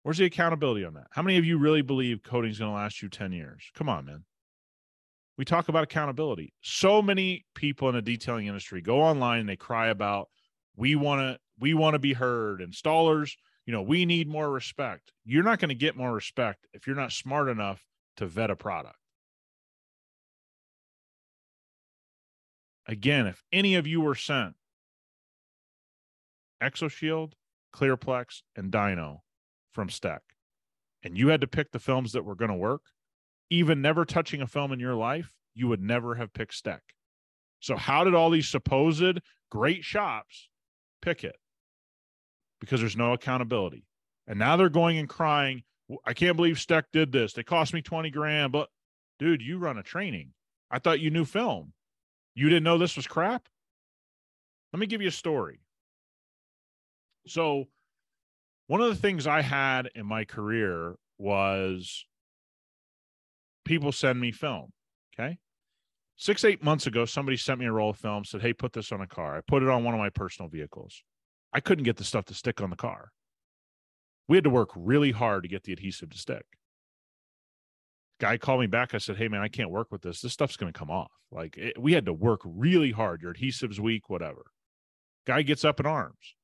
Where's 0.03 0.19
the 0.19 0.25
accountability 0.25 0.85
on 0.85 0.95
that? 0.95 1.09
How 1.11 1.23
many 1.23 1.37
of 1.37 1.45
you 1.45 1.59
really 1.59 1.83
believe 1.83 2.23
coating's 2.23 2.59
going 2.59 2.71
to 2.71 2.75
last 2.75 3.03
you 3.03 3.11
10 3.11 3.33
years? 3.33 3.71
Come 3.75 3.89
on, 3.89 4.07
man. 4.07 4.25
We 5.37 5.45
talk 5.45 5.69
about 5.69 5.85
accountability. 5.85 6.55
So 6.63 7.03
many 7.03 7.45
people 7.55 7.89
in 7.89 7.95
the 7.95 8.03
detailing 8.03 8.47
industry 8.47 8.81
go 8.81 9.03
online 9.03 9.41
and 9.41 9.49
they 9.49 9.57
cry 9.57 9.89
about 9.89 10.29
we 10.77 10.95
want 10.95 11.21
to 11.21 11.39
we 11.61 11.75
want 11.75 11.95
to 11.95 11.99
be 11.99 12.13
heard. 12.13 12.61
Installers, 12.61 13.33
you 13.67 13.73
know, 13.73 13.83
we 13.83 14.07
need 14.07 14.29
more 14.29 14.51
respect. 14.51 15.13
You're 15.25 15.43
not 15.43 15.59
going 15.59 15.69
to 15.69 15.75
get 15.75 15.97
more 15.97 16.13
respect 16.13 16.67
if 16.73 16.87
you're 16.87 16.97
not 16.97 17.13
smart 17.13 17.49
enough 17.49 17.85
to 18.17 18.27
vet 18.27 18.51
a 18.51 18.57
product. 18.57 18.97
Again, 22.87 23.27
if 23.27 23.43
any 23.53 23.75
of 23.75 23.87
you 23.87 24.01
were 24.01 24.15
sent 24.15 24.55
ExoShield, 26.63 27.33
Clearplex, 27.75 28.43
and 28.57 28.73
Dyno 28.73 29.21
from 29.73 29.91
STEK, 29.91 30.23
and 31.03 31.17
you 31.17 31.29
had 31.29 31.41
to 31.41 31.47
pick 31.47 31.73
the 31.73 31.79
films 31.79 32.13
that 32.13 32.25
were 32.25 32.35
going 32.35 32.51
to 32.51 32.57
work, 32.57 32.83
even 33.51 33.81
never 33.81 34.05
touching 34.05 34.43
a 34.43 34.47
film 34.47 34.73
in 34.73 34.81
your 34.81 34.95
life, 34.95 35.35
you 35.55 35.69
would 35.69 35.83
never 35.83 36.15
have 36.17 36.33
picked 36.33 36.55
STEK. 36.55 36.83
So, 37.61 37.77
how 37.77 38.05
did 38.05 38.15
all 38.15 38.31
these 38.31 38.49
supposed 38.49 39.21
great 39.51 39.85
shops 39.85 40.49
pick 41.03 41.25
it? 41.25 41.37
Because 42.61 42.81
there's 42.81 42.97
no 42.97 43.13
accountability. 43.13 43.85
And 44.27 44.39
now 44.39 44.57
they're 44.57 44.69
going 44.69 44.99
and 44.99 45.09
crying, 45.09 45.63
I 46.05 46.13
can't 46.13 46.37
believe 46.37 46.61
STEK 46.61 46.87
did 46.93 47.13
this. 47.13 47.33
They 47.33 47.43
cost 47.43 47.73
me 47.73 47.83
20 47.83 48.11
grand. 48.11 48.53
But, 48.53 48.69
dude, 49.19 49.43
you 49.43 49.59
run 49.59 49.79
a 49.79 49.83
training. 49.83 50.33
I 50.71 50.79
thought 50.79 51.01
you 51.01 51.11
knew 51.11 51.25
film. 51.25 51.73
You 52.35 52.49
didn't 52.49 52.65
know 52.65 52.79
this 52.79 52.97
was 52.97 53.07
crap? 53.07 53.49
Let 54.73 54.81
me 54.81 54.87
give 54.87 55.01
you 55.01 55.09
a 55.09 55.13
story. 55.13 55.61
So, 57.29 57.69
one 58.67 58.81
of 58.81 58.89
the 58.89 59.01
things 59.01 59.27
I 59.27 59.43
had 59.43 59.91
in 59.95 60.07
my 60.07 60.25
career 60.25 60.97
was 61.19 62.07
people 63.65 63.93
send 63.93 64.21
me 64.21 64.33
film. 64.33 64.73
Okay. 65.19 65.39
Six, 66.17 66.45
eight 66.45 66.63
months 66.63 66.87
ago, 66.87 67.05
somebody 67.05 67.37
sent 67.37 67.61
me 67.61 67.67
a 67.67 67.73
roll 67.73 67.91
of 67.91 67.97
film, 67.97 68.25
said, 68.25 68.43
Hey, 68.43 68.53
put 68.53 68.73
this 68.73 68.93
on 68.93 69.01
a 69.01 69.07
car. 69.07 69.37
I 69.37 69.41
put 69.41 69.63
it 69.63 69.69
on 69.69 69.85
one 69.85 69.95
of 69.95 70.01
my 70.01 70.11
personal 70.11 70.49
vehicles. 70.49 71.03
I 71.53 71.61
couldn't 71.61 71.85
get 71.85 71.97
the 71.97 72.05
stuff 72.05 72.25
to 72.27 72.35
stick 72.35 72.61
on 72.61 72.71
the 72.71 72.77
car. 72.77 73.11
We 74.27 74.37
had 74.37 74.45
to 74.45 74.51
work 74.51 74.71
really 74.75 75.13
hard 75.13 75.45
to 75.45 75.49
get 75.49 75.63
the 75.63 75.73
adhesive 75.73 76.11
to 76.11 76.19
stick. 76.19 76.45
Guy 78.21 78.37
called 78.37 78.61
me 78.61 78.67
back. 78.67 78.95
I 78.95 78.99
said, 78.99 79.17
Hey, 79.17 79.29
man, 79.29 79.43
I 79.43 79.49
can't 79.49 79.71
work 79.71 79.89
with 79.91 80.03
this. 80.03 80.21
This 80.21 80.33
stuff's 80.33 80.57
going 80.57 80.73
to 80.73 80.79
come 80.79 80.91
off. 80.91 81.13
Like, 81.31 81.57
it, 81.57 81.81
we 81.81 81.93
had 81.93 82.07
to 82.07 82.13
work 82.13 82.41
really 82.45 82.91
hard. 82.91 83.23
Your 83.23 83.31
adhesive's 83.31 83.81
weak, 83.81 84.11
whatever. 84.11 84.47
Guy 85.27 85.43
gets 85.43 85.65
up 85.65 85.79
in 85.79 85.87
arms 85.87 86.35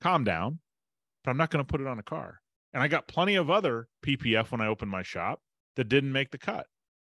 calm 0.00 0.24
down, 0.24 0.60
but 1.24 1.30
I'm 1.30 1.36
not 1.36 1.50
going 1.50 1.64
to 1.64 1.70
put 1.70 1.80
it 1.80 1.86
on 1.86 1.98
a 1.98 2.02
car. 2.02 2.40
And 2.72 2.82
I 2.82 2.88
got 2.88 3.08
plenty 3.08 3.36
of 3.36 3.50
other 3.50 3.88
PPF 4.04 4.50
when 4.50 4.60
I 4.60 4.66
opened 4.66 4.90
my 4.90 5.02
shop 5.02 5.40
that 5.76 5.88
didn't 5.88 6.12
make 6.12 6.30
the 6.30 6.38
cut. 6.38 6.66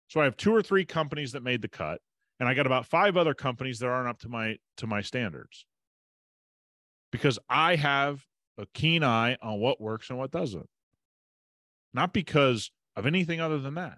So 0.07 0.21
I 0.21 0.25
have 0.25 0.37
two 0.37 0.53
or 0.53 0.61
three 0.61 0.85
companies 0.85 1.31
that 1.31 1.43
made 1.43 1.61
the 1.61 1.67
cut. 1.67 2.01
and 2.39 2.47
I 2.47 2.53
got 2.53 2.65
about 2.65 2.85
five 2.85 3.17
other 3.17 3.33
companies 3.33 3.79
that 3.79 3.87
aren't 3.89 4.07
up 4.07 4.19
to 4.19 4.29
my 4.29 4.57
to 4.77 4.87
my 4.87 5.01
standards. 5.01 5.65
Because 7.11 7.37
I 7.49 7.75
have 7.75 8.25
a 8.57 8.65
keen 8.73 9.03
eye 9.03 9.37
on 9.41 9.59
what 9.59 9.81
works 9.81 10.09
and 10.09 10.17
what 10.17 10.31
doesn't. 10.31 10.69
Not 11.93 12.13
because 12.13 12.71
of 12.95 13.05
anything 13.05 13.41
other 13.41 13.57
than 13.57 13.75
that. 13.75 13.97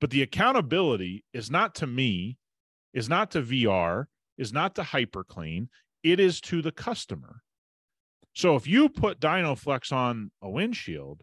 But 0.00 0.10
the 0.10 0.22
accountability 0.22 1.24
is 1.32 1.50
not 1.50 1.74
to 1.76 1.86
me, 1.86 2.38
is 2.92 3.08
not 3.08 3.30
to 3.32 3.42
VR, 3.42 4.06
is 4.36 4.52
not 4.52 4.74
to 4.76 4.82
HyperClean, 4.82 5.68
it 6.02 6.20
is 6.20 6.40
to 6.42 6.62
the 6.62 6.72
customer. 6.72 7.42
So 8.38 8.54
if 8.54 8.68
you 8.68 8.88
put 8.88 9.18
Dynoflex 9.18 9.90
on 9.90 10.30
a 10.40 10.48
windshield 10.48 11.22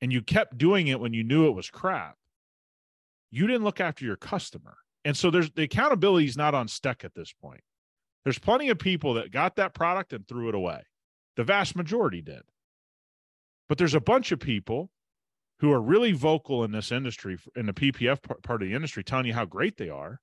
and 0.00 0.12
you 0.12 0.22
kept 0.22 0.58
doing 0.58 0.88
it 0.88 0.98
when 0.98 1.12
you 1.14 1.22
knew 1.22 1.46
it 1.46 1.54
was 1.54 1.70
crap, 1.70 2.16
you 3.30 3.46
didn't 3.46 3.62
look 3.62 3.80
after 3.80 4.04
your 4.04 4.16
customer. 4.16 4.78
And 5.04 5.16
so 5.16 5.30
there's 5.30 5.52
the 5.52 5.62
accountability 5.62 6.26
is 6.26 6.36
not 6.36 6.56
on 6.56 6.66
STEK 6.66 7.04
at 7.04 7.14
this 7.14 7.32
point. 7.32 7.60
There's 8.24 8.40
plenty 8.40 8.70
of 8.70 8.78
people 8.80 9.14
that 9.14 9.30
got 9.30 9.54
that 9.54 9.72
product 9.72 10.12
and 10.12 10.26
threw 10.26 10.48
it 10.48 10.54
away. 10.56 10.80
The 11.36 11.44
vast 11.44 11.76
majority 11.76 12.22
did. 12.22 12.42
But 13.68 13.78
there's 13.78 13.94
a 13.94 14.00
bunch 14.00 14.32
of 14.32 14.40
people 14.40 14.90
who 15.60 15.70
are 15.70 15.80
really 15.80 16.10
vocal 16.10 16.64
in 16.64 16.72
this 16.72 16.90
industry, 16.90 17.38
in 17.54 17.66
the 17.66 17.72
PPF 17.72 18.20
part 18.42 18.62
of 18.62 18.68
the 18.68 18.74
industry, 18.74 19.04
telling 19.04 19.26
you 19.26 19.34
how 19.34 19.44
great 19.44 19.76
they 19.76 19.90
are, 19.90 20.18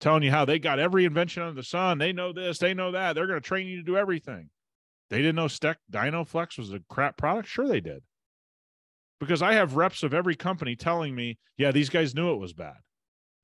telling 0.00 0.22
you 0.22 0.32
how 0.32 0.44
they 0.44 0.58
got 0.58 0.78
every 0.78 1.06
invention 1.06 1.42
under 1.42 1.54
the 1.54 1.64
sun. 1.64 1.96
They 1.96 2.12
know 2.12 2.34
this, 2.34 2.58
they 2.58 2.74
know 2.74 2.90
that. 2.90 3.14
They're 3.14 3.26
going 3.26 3.40
to 3.40 3.48
train 3.48 3.66
you 3.66 3.76
to 3.76 3.82
do 3.82 3.96
everything. 3.96 4.50
They 5.12 5.18
didn't 5.18 5.34
know 5.34 5.46
STEK 5.46 5.76
Dynoflex 5.92 6.56
was 6.56 6.72
a 6.72 6.80
crap 6.88 7.18
product. 7.18 7.46
Sure, 7.46 7.68
they 7.68 7.82
did. 7.82 8.02
Because 9.20 9.42
I 9.42 9.52
have 9.52 9.76
reps 9.76 10.02
of 10.02 10.14
every 10.14 10.34
company 10.34 10.74
telling 10.74 11.14
me, 11.14 11.36
yeah, 11.58 11.70
these 11.70 11.90
guys 11.90 12.14
knew 12.14 12.32
it 12.32 12.38
was 12.38 12.54
bad. 12.54 12.78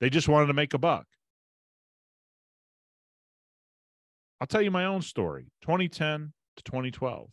They 0.01 0.09
just 0.09 0.29
wanted 0.29 0.47
to 0.47 0.55
make 0.55 0.73
a 0.73 0.79
buck. 0.79 1.05
I'll 4.41 4.47
tell 4.47 4.63
you 4.63 4.71
my 4.71 4.87
own 4.87 5.03
story 5.03 5.53
2010 5.61 6.33
to 6.57 6.65
2012. 6.65 7.29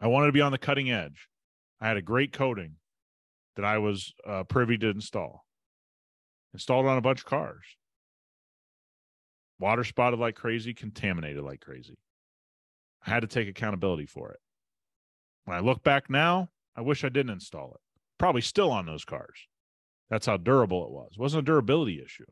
I 0.00 0.06
wanted 0.06 0.28
to 0.28 0.32
be 0.32 0.40
on 0.40 0.52
the 0.52 0.56
cutting 0.56 0.90
edge. 0.90 1.28
I 1.78 1.88
had 1.88 1.98
a 1.98 2.02
great 2.02 2.32
coating 2.32 2.76
that 3.56 3.66
I 3.66 3.76
was 3.76 4.14
uh, 4.26 4.44
privy 4.44 4.78
to 4.78 4.88
install. 4.88 5.44
Installed 6.54 6.86
on 6.86 6.96
a 6.96 7.02
bunch 7.02 7.20
of 7.20 7.26
cars. 7.26 7.66
Water 9.58 9.84
spotted 9.84 10.18
like 10.18 10.36
crazy, 10.36 10.72
contaminated 10.72 11.44
like 11.44 11.60
crazy. 11.60 11.98
I 13.06 13.10
had 13.10 13.20
to 13.20 13.26
take 13.26 13.48
accountability 13.48 14.06
for 14.06 14.30
it. 14.30 14.40
When 15.44 15.56
I 15.56 15.60
look 15.60 15.82
back 15.82 16.10
now, 16.10 16.50
I 16.76 16.82
wish 16.82 17.04
I 17.04 17.08
didn't 17.08 17.32
install 17.32 17.72
it. 17.74 17.80
Probably 18.18 18.42
still 18.42 18.70
on 18.70 18.86
those 18.86 19.04
cars. 19.04 19.46
That's 20.10 20.26
how 20.26 20.36
durable 20.36 20.84
it 20.84 20.90
was. 20.90 21.10
It 21.12 21.20
wasn't 21.20 21.42
a 21.42 21.46
durability 21.46 22.02
issue. 22.04 22.26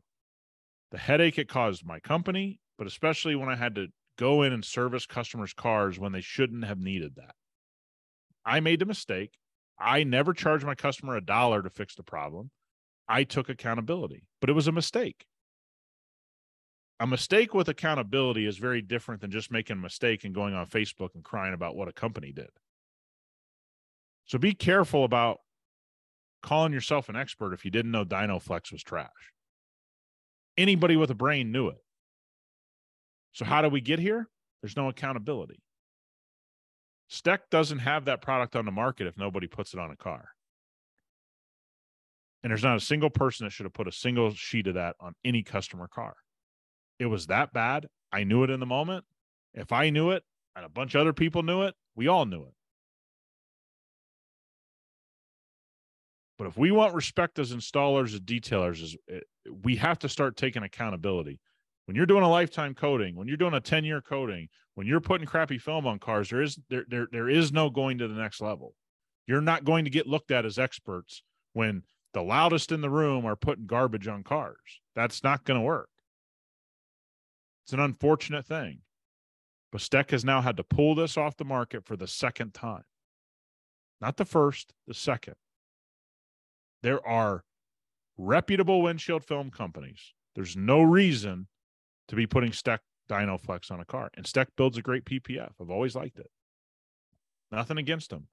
The 0.91 0.97
headache 0.97 1.37
it 1.37 1.47
caused 1.47 1.85
my 1.85 1.99
company, 1.99 2.59
but 2.77 2.87
especially 2.87 3.35
when 3.35 3.49
I 3.49 3.55
had 3.55 3.75
to 3.75 3.87
go 4.17 4.43
in 4.43 4.53
and 4.53 4.65
service 4.65 5.05
customers' 5.05 5.53
cars 5.53 5.99
when 5.99 6.11
they 6.11 6.21
shouldn't 6.21 6.65
have 6.65 6.79
needed 6.79 7.15
that. 7.15 7.35
I 8.45 8.59
made 8.59 8.79
the 8.79 8.85
mistake. 8.85 9.33
I 9.79 10.03
never 10.03 10.33
charged 10.33 10.65
my 10.65 10.75
customer 10.75 11.15
a 11.15 11.25
dollar 11.25 11.61
to 11.61 11.69
fix 11.69 11.95
the 11.95 12.03
problem. 12.03 12.51
I 13.07 13.23
took 13.23 13.49
accountability, 13.49 14.27
but 14.41 14.49
it 14.49 14.53
was 14.53 14.67
a 14.67 14.73
mistake. 14.73 15.25
A 16.99 17.07
mistake 17.07 17.53
with 17.53 17.69
accountability 17.69 18.45
is 18.45 18.57
very 18.57 18.81
different 18.81 19.21
than 19.21 19.31
just 19.31 19.51
making 19.51 19.77
a 19.77 19.79
mistake 19.79 20.25
and 20.25 20.35
going 20.35 20.53
on 20.53 20.67
Facebook 20.67 21.15
and 21.15 21.23
crying 21.23 21.53
about 21.53 21.75
what 21.75 21.87
a 21.87 21.93
company 21.93 22.33
did. 22.33 22.49
So 24.25 24.37
be 24.37 24.53
careful 24.53 25.05
about 25.05 25.39
calling 26.43 26.73
yourself 26.73 27.09
an 27.09 27.15
expert 27.15 27.53
if 27.53 27.63
you 27.63 27.71
didn't 27.71 27.91
know 27.91 28.05
Dynoflex 28.05 28.71
was 28.71 28.83
trash. 28.83 29.09
Anybody 30.57 30.97
with 30.97 31.09
a 31.09 31.15
brain 31.15 31.51
knew 31.51 31.69
it. 31.69 31.81
So, 33.31 33.45
how 33.45 33.61
do 33.61 33.69
we 33.69 33.79
get 33.79 33.99
here? 33.99 34.27
There's 34.61 34.75
no 34.75 34.89
accountability. 34.89 35.61
STEK 37.07 37.49
doesn't 37.49 37.79
have 37.79 38.05
that 38.05 38.21
product 38.21 38.55
on 38.55 38.65
the 38.65 38.71
market 38.71 39.07
if 39.07 39.17
nobody 39.17 39.47
puts 39.47 39.73
it 39.73 39.79
on 39.79 39.91
a 39.91 39.95
car. 39.95 40.29
And 42.43 42.51
there's 42.51 42.63
not 42.63 42.77
a 42.77 42.81
single 42.81 43.09
person 43.09 43.45
that 43.45 43.51
should 43.51 43.65
have 43.65 43.73
put 43.73 43.87
a 43.87 43.91
single 43.91 44.33
sheet 44.33 44.67
of 44.67 44.75
that 44.75 44.95
on 44.99 45.13
any 45.23 45.43
customer 45.43 45.87
car. 45.87 46.15
It 46.99 47.05
was 47.05 47.27
that 47.27 47.53
bad. 47.53 47.87
I 48.11 48.23
knew 48.23 48.43
it 48.43 48.49
in 48.49 48.59
the 48.59 48.65
moment. 48.65 49.05
If 49.53 49.71
I 49.71 49.89
knew 49.89 50.11
it 50.11 50.23
and 50.55 50.65
a 50.65 50.69
bunch 50.69 50.95
of 50.95 51.01
other 51.01 51.13
people 51.13 51.43
knew 51.43 51.63
it, 51.63 51.75
we 51.95 52.07
all 52.07 52.25
knew 52.25 52.43
it. 52.43 52.53
But 56.37 56.47
if 56.47 56.57
we 56.57 56.71
want 56.71 56.93
respect 56.93 57.37
as 57.37 57.53
installers, 57.53 58.13
as 58.13 58.21
detailers, 58.21 58.81
is 58.81 58.95
eh, 59.09 59.19
we 59.63 59.75
have 59.75 59.99
to 59.99 60.09
start 60.09 60.37
taking 60.37 60.63
accountability. 60.63 61.39
When 61.85 61.95
you're 61.95 62.05
doing 62.05 62.23
a 62.23 62.29
lifetime 62.29 62.75
coating, 62.75 63.15
when 63.15 63.27
you're 63.27 63.35
doing 63.35 63.55
a 63.55 63.59
10 63.59 63.83
year 63.83 64.01
coating, 64.01 64.47
when 64.75 64.87
you're 64.87 65.01
putting 65.01 65.27
crappy 65.27 65.57
film 65.57 65.85
on 65.85 65.99
cars, 65.99 66.29
there 66.29 66.41
is 66.41 66.57
there, 66.69 66.85
there 66.87 67.07
there 67.11 67.29
is 67.29 67.51
no 67.51 67.69
going 67.69 67.97
to 67.97 68.07
the 68.07 68.13
next 68.13 68.39
level. 68.39 68.73
You're 69.27 69.41
not 69.41 69.65
going 69.65 69.83
to 69.83 69.91
get 69.91 70.07
looked 70.07 70.31
at 70.31 70.45
as 70.45 70.57
experts 70.57 71.23
when 71.53 71.83
the 72.13 72.21
loudest 72.21 72.71
in 72.71 72.81
the 72.81 72.89
room 72.89 73.25
are 73.25 73.35
putting 73.35 73.65
garbage 73.65 74.07
on 74.07 74.23
cars. 74.23 74.79
That's 74.95 75.23
not 75.23 75.43
going 75.43 75.59
to 75.59 75.65
work. 75.65 75.89
It's 77.69 77.73
an 77.75 77.81
unfortunate 77.81 78.47
thing. 78.47 78.79
But 79.71 79.81
STEK 79.81 80.09
has 80.09 80.25
now 80.25 80.41
had 80.41 80.57
to 80.57 80.63
pull 80.63 80.95
this 80.95 81.17
off 81.17 81.37
the 81.37 81.45
market 81.45 81.85
for 81.85 81.95
the 81.95 82.07
second 82.07 82.55
time. 82.55 82.81
Not 84.01 84.17
the 84.17 84.25
first, 84.25 84.73
the 84.87 84.95
second. 84.95 85.35
There 86.81 87.05
are 87.07 87.43
reputable 88.17 88.81
windshield 88.81 89.23
film 89.23 89.51
companies. 89.51 90.15
There's 90.33 90.57
no 90.57 90.81
reason 90.81 91.45
to 92.07 92.15
be 92.15 92.25
putting 92.25 92.53
STEK 92.53 92.79
Dynoflex 93.07 93.69
on 93.69 93.79
a 93.79 93.85
car. 93.85 94.09
And 94.17 94.25
STEK 94.25 94.47
builds 94.57 94.79
a 94.79 94.81
great 94.81 95.05
PPF. 95.05 95.51
I've 95.61 95.69
always 95.69 95.95
liked 95.95 96.17
it. 96.17 96.31
Nothing 97.51 97.77
against 97.77 98.09
them. 98.09 98.29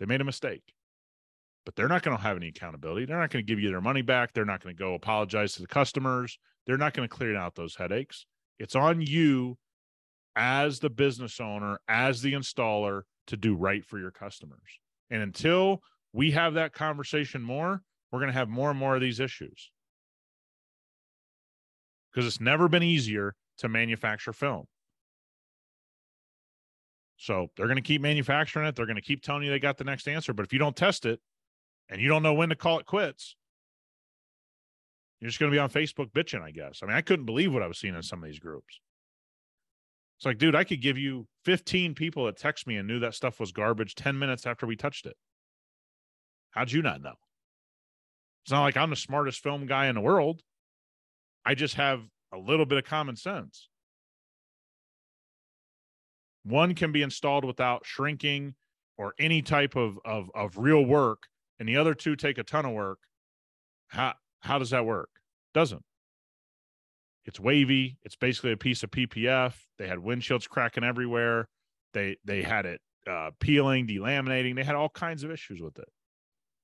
They 0.00 0.06
made 0.06 0.20
a 0.20 0.24
mistake. 0.24 0.74
But 1.64 1.76
they're 1.76 1.86
not 1.86 2.02
going 2.02 2.16
to 2.16 2.22
have 2.24 2.36
any 2.36 2.48
accountability. 2.48 3.06
They're 3.06 3.20
not 3.20 3.30
going 3.30 3.46
to 3.46 3.48
give 3.48 3.60
you 3.60 3.70
their 3.70 3.80
money 3.80 4.02
back. 4.02 4.32
They're 4.32 4.44
not 4.44 4.64
going 4.64 4.74
to 4.74 4.82
go 4.82 4.94
apologize 4.94 5.54
to 5.54 5.62
the 5.62 5.68
customers. 5.68 6.40
They're 6.66 6.76
not 6.76 6.92
going 6.92 7.08
to 7.08 7.14
clear 7.14 7.36
out 7.36 7.54
those 7.54 7.76
headaches. 7.76 8.26
It's 8.60 8.76
on 8.76 9.00
you 9.00 9.56
as 10.36 10.78
the 10.78 10.90
business 10.90 11.40
owner, 11.40 11.78
as 11.88 12.20
the 12.22 12.34
installer 12.34 13.02
to 13.26 13.36
do 13.36 13.54
right 13.56 13.84
for 13.84 13.98
your 13.98 14.10
customers. 14.10 14.78
And 15.08 15.22
until 15.22 15.82
we 16.12 16.32
have 16.32 16.54
that 16.54 16.72
conversation 16.72 17.42
more, 17.42 17.82
we're 18.12 18.20
going 18.20 18.32
to 18.32 18.38
have 18.38 18.48
more 18.48 18.70
and 18.70 18.78
more 18.78 18.94
of 18.94 19.00
these 19.00 19.18
issues 19.18 19.70
because 22.12 22.26
it's 22.26 22.40
never 22.40 22.68
been 22.68 22.82
easier 22.82 23.34
to 23.58 23.68
manufacture 23.68 24.32
film. 24.32 24.66
So 27.16 27.48
they're 27.56 27.66
going 27.66 27.76
to 27.76 27.82
keep 27.82 28.02
manufacturing 28.02 28.66
it. 28.66 28.76
They're 28.76 28.86
going 28.86 28.96
to 28.96 29.02
keep 29.02 29.22
telling 29.22 29.42
you 29.42 29.50
they 29.50 29.58
got 29.58 29.78
the 29.78 29.84
next 29.84 30.08
answer. 30.08 30.32
But 30.32 30.44
if 30.44 30.52
you 30.52 30.58
don't 30.58 30.76
test 30.76 31.06
it 31.06 31.20
and 31.88 32.00
you 32.00 32.08
don't 32.08 32.22
know 32.22 32.34
when 32.34 32.48
to 32.50 32.56
call 32.56 32.78
it 32.78 32.86
quits, 32.86 33.36
you're 35.20 35.28
just 35.28 35.38
going 35.38 35.52
to 35.52 35.54
be 35.54 35.58
on 35.58 35.70
Facebook 35.70 36.10
bitching, 36.12 36.42
I 36.42 36.50
guess. 36.50 36.80
I 36.82 36.86
mean, 36.86 36.96
I 36.96 37.02
couldn't 37.02 37.26
believe 37.26 37.52
what 37.52 37.62
I 37.62 37.66
was 37.66 37.78
seeing 37.78 37.94
in 37.94 38.02
some 38.02 38.22
of 38.22 38.28
these 38.28 38.38
groups. 38.38 38.80
It's 40.18 40.26
like, 40.26 40.38
dude, 40.38 40.54
I 40.54 40.64
could 40.64 40.82
give 40.82 40.98
you 40.98 41.26
15 41.44 41.94
people 41.94 42.26
that 42.26 42.36
text 42.36 42.66
me 42.66 42.76
and 42.76 42.86
knew 42.86 43.00
that 43.00 43.14
stuff 43.14 43.40
was 43.40 43.52
garbage 43.52 43.94
10 43.94 44.18
minutes 44.18 44.46
after 44.46 44.66
we 44.66 44.76
touched 44.76 45.06
it. 45.06 45.16
How'd 46.50 46.72
you 46.72 46.82
not 46.82 47.02
know? 47.02 47.14
It's 48.44 48.50
not 48.50 48.62
like 48.62 48.76
I'm 48.76 48.90
the 48.90 48.96
smartest 48.96 49.42
film 49.42 49.66
guy 49.66 49.86
in 49.86 49.94
the 49.94 50.00
world. 50.00 50.42
I 51.44 51.54
just 51.54 51.74
have 51.74 52.02
a 52.32 52.38
little 52.38 52.66
bit 52.66 52.78
of 52.78 52.84
common 52.84 53.16
sense. 53.16 53.68
One 56.44 56.74
can 56.74 56.92
be 56.92 57.02
installed 57.02 57.44
without 57.44 57.84
shrinking 57.84 58.54
or 58.96 59.14
any 59.18 59.42
type 59.42 59.76
of, 59.76 59.98
of, 60.04 60.30
of 60.34 60.56
real 60.56 60.84
work, 60.84 61.22
and 61.58 61.68
the 61.68 61.76
other 61.76 61.94
two 61.94 62.16
take 62.16 62.38
a 62.38 62.42
ton 62.42 62.66
of 62.66 62.72
work. 62.72 62.98
How, 63.88 64.14
how 64.40 64.58
does 64.58 64.70
that 64.70 64.84
work? 64.84 65.10
Doesn't. 65.54 65.82
It's 67.24 67.38
wavy. 67.38 67.98
It's 68.02 68.16
basically 68.16 68.52
a 68.52 68.56
piece 68.56 68.82
of 68.82 68.90
PPF. 68.90 69.54
They 69.78 69.86
had 69.86 69.98
windshields 69.98 70.48
cracking 70.48 70.84
everywhere. 70.84 71.48
They 71.92 72.16
they 72.24 72.42
had 72.42 72.66
it 72.66 72.80
uh, 73.08 73.30
peeling, 73.40 73.86
delaminating. 73.86 74.56
They 74.56 74.64
had 74.64 74.74
all 74.74 74.88
kinds 74.88 75.22
of 75.22 75.30
issues 75.30 75.60
with 75.60 75.78
it, 75.78 75.88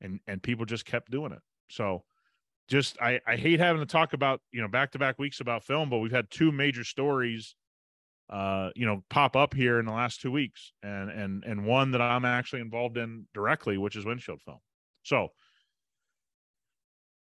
and 0.01 0.21
and 0.27 0.43
people 0.43 0.65
just 0.65 0.85
kept 0.85 1.11
doing 1.11 1.33
it. 1.33 1.43
So 1.69 2.05
just 2.69 3.01
I, 3.01 3.21
I 3.27 3.37
hate 3.37 3.61
having 3.61 3.81
to 3.81 3.87
talk 3.87 4.13
about 4.13 4.41
you 4.51 4.63
know 4.63 4.69
back 4.69 4.93
to 4.93 4.99
back 4.99 5.19
weeks 5.19 5.41
about 5.41 5.65
film, 5.65 5.91
but 5.91 5.99
we've 5.99 6.13
had 6.13 6.31
two 6.31 6.51
major 6.53 6.85
stories 6.85 7.55
uh 8.29 8.71
you 8.75 8.85
know 8.85 9.05
pop 9.09 9.37
up 9.37 9.55
here 9.55 9.79
in 9.79 9.87
the 9.87 9.93
last 9.93 10.21
two 10.21 10.33
weeks 10.33 10.73
and 10.83 11.11
and 11.11 11.45
and 11.45 11.65
one 11.65 11.93
that 11.93 12.01
i'm 12.01 12.25
actually 12.25 12.61
involved 12.61 12.97
in 12.97 13.25
directly 13.33 13.79
which 13.79 13.95
is 13.95 14.05
windshield 14.05 14.43
film 14.43 14.59
so 15.05 15.29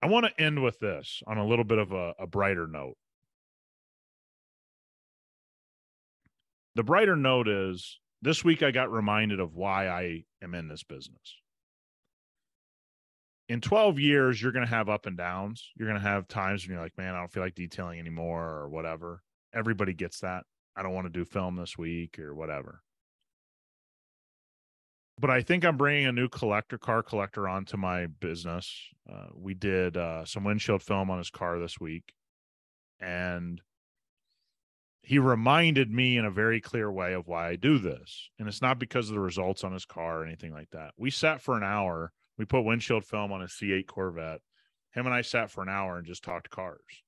i 0.02 0.06
want 0.06 0.26
to 0.26 0.42
end 0.42 0.62
with 0.62 0.78
this 0.78 1.22
on 1.26 1.38
a 1.38 1.46
little 1.46 1.64
bit 1.64 1.78
of 1.78 1.92
a, 1.92 2.14
a 2.18 2.26
brighter 2.26 2.66
note 2.66 2.96
the 6.74 6.82
brighter 6.82 7.16
note 7.16 7.48
is 7.48 7.98
this 8.22 8.44
week 8.44 8.62
i 8.62 8.70
got 8.70 8.90
reminded 8.90 9.40
of 9.40 9.54
why 9.54 9.88
i 9.88 10.22
am 10.42 10.54
in 10.54 10.68
this 10.68 10.82
business 10.82 11.36
in 13.48 13.60
12 13.62 13.98
years, 13.98 14.40
you're 14.40 14.52
going 14.52 14.64
to 14.64 14.70
have 14.70 14.88
up 14.88 15.06
and 15.06 15.16
downs. 15.16 15.70
You're 15.76 15.88
going 15.88 16.00
to 16.00 16.06
have 16.06 16.28
times 16.28 16.64
when 16.64 16.74
you're 16.74 16.82
like, 16.82 16.98
man, 16.98 17.14
I 17.14 17.18
don't 17.18 17.32
feel 17.32 17.42
like 17.42 17.54
detailing 17.54 17.98
anymore 17.98 18.44
or 18.44 18.68
whatever. 18.68 19.22
Everybody 19.54 19.94
gets 19.94 20.20
that. 20.20 20.44
I 20.76 20.82
don't 20.82 20.92
want 20.92 21.06
to 21.06 21.18
do 21.18 21.24
film 21.24 21.56
this 21.56 21.78
week 21.78 22.18
or 22.18 22.34
whatever. 22.34 22.82
But 25.20 25.30
I 25.30 25.42
think 25.42 25.64
I'm 25.64 25.76
bringing 25.76 26.06
a 26.06 26.12
new 26.12 26.28
collector, 26.28 26.78
car 26.78 27.02
collector, 27.02 27.48
onto 27.48 27.76
my 27.76 28.06
business. 28.06 28.72
Uh, 29.10 29.26
we 29.34 29.54
did 29.54 29.96
uh, 29.96 30.24
some 30.24 30.44
windshield 30.44 30.82
film 30.82 31.10
on 31.10 31.18
his 31.18 31.30
car 31.30 31.58
this 31.58 31.80
week, 31.80 32.14
and 33.00 33.60
he 35.02 35.18
reminded 35.18 35.90
me 35.90 36.18
in 36.18 36.24
a 36.24 36.30
very 36.30 36.60
clear 36.60 36.92
way 36.92 37.14
of 37.14 37.26
why 37.26 37.48
I 37.48 37.56
do 37.56 37.78
this. 37.78 38.30
And 38.38 38.46
it's 38.46 38.62
not 38.62 38.78
because 38.78 39.08
of 39.08 39.14
the 39.14 39.20
results 39.20 39.64
on 39.64 39.72
his 39.72 39.86
car 39.86 40.20
or 40.20 40.24
anything 40.24 40.52
like 40.52 40.70
that. 40.70 40.92
We 40.96 41.10
sat 41.10 41.40
for 41.40 41.56
an 41.56 41.64
hour. 41.64 42.12
We 42.36 42.44
put 42.44 42.60
windshield 42.60 43.04
film 43.04 43.32
on 43.32 43.42
a 43.42 43.46
C8 43.46 43.86
Corvette. 43.86 44.40
Him 44.92 45.06
and 45.06 45.14
I 45.14 45.22
sat 45.22 45.50
for 45.50 45.62
an 45.62 45.68
hour 45.68 45.96
and 45.96 46.06
just 46.06 46.22
talked 46.22 46.50
cars. 46.50 47.02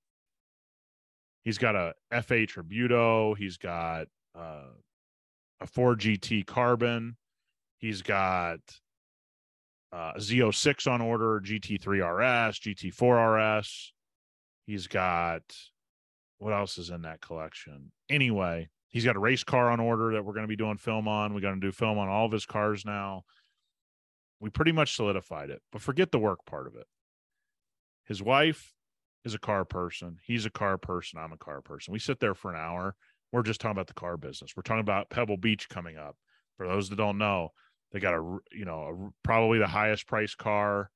He's 1.44 1.58
got 1.58 1.76
a 1.76 1.94
F8 2.12 2.48
Tributo. 2.48 3.36
He's 3.36 3.56
got 3.56 4.06
uh, 4.34 4.70
a 5.60 5.66
Ford 5.66 6.00
GT 6.00 6.46
Carbon. 6.46 7.16
He's 7.80 8.02
got 8.02 8.60
uh, 9.92 10.12
Z06 10.18 10.90
on 10.90 11.00
order, 11.00 11.40
GT3 11.44 12.48
RS, 12.48 12.60
GT4 12.60 13.58
RS. 13.58 13.92
He's 14.66 14.86
got 14.86 15.42
what 16.40 16.54
else 16.54 16.78
is 16.78 16.90
in 16.90 17.02
that 17.02 17.20
collection? 17.20 17.92
Anyway, 18.08 18.68
he's 18.88 19.04
got 19.04 19.16
a 19.16 19.20
race 19.20 19.44
car 19.44 19.70
on 19.70 19.78
order 19.78 20.14
that 20.14 20.24
we're 20.24 20.32
going 20.32 20.44
to 20.44 20.48
be 20.48 20.56
doing 20.56 20.78
film 20.78 21.06
on. 21.06 21.34
We're 21.34 21.40
going 21.40 21.60
to 21.60 21.66
do 21.66 21.70
film 21.70 21.98
on 21.98 22.08
all 22.08 22.26
of 22.26 22.32
his 22.32 22.46
cars 22.46 22.84
now. 22.84 23.24
We 24.40 24.48
pretty 24.48 24.72
much 24.72 24.96
solidified 24.96 25.50
it, 25.50 25.60
but 25.70 25.82
forget 25.82 26.10
the 26.10 26.18
work 26.18 26.46
part 26.46 26.66
of 26.66 26.74
it. 26.76 26.86
His 28.06 28.22
wife 28.22 28.72
is 29.24 29.34
a 29.34 29.38
car 29.38 29.66
person. 29.66 30.16
He's 30.24 30.46
a 30.46 30.50
car 30.50 30.78
person. 30.78 31.18
I'm 31.18 31.32
a 31.32 31.36
car 31.36 31.60
person. 31.60 31.92
We 31.92 31.98
sit 31.98 32.20
there 32.20 32.34
for 32.34 32.50
an 32.50 32.58
hour. 32.58 32.96
We're 33.32 33.42
just 33.42 33.60
talking 33.60 33.72
about 33.72 33.86
the 33.86 33.94
car 33.94 34.16
business. 34.16 34.54
We're 34.56 34.62
talking 34.62 34.80
about 34.80 35.10
Pebble 35.10 35.36
Beach 35.36 35.68
coming 35.68 35.98
up. 35.98 36.16
For 36.56 36.66
those 36.66 36.88
that 36.88 36.96
don't 36.96 37.18
know, 37.18 37.50
they 37.92 38.00
got 38.00 38.14
a 38.14 38.38
you 38.52 38.64
know 38.64 39.10
a, 39.10 39.26
probably 39.26 39.58
the 39.58 39.66
highest 39.66 40.06
price 40.06 40.34
car. 40.34 40.90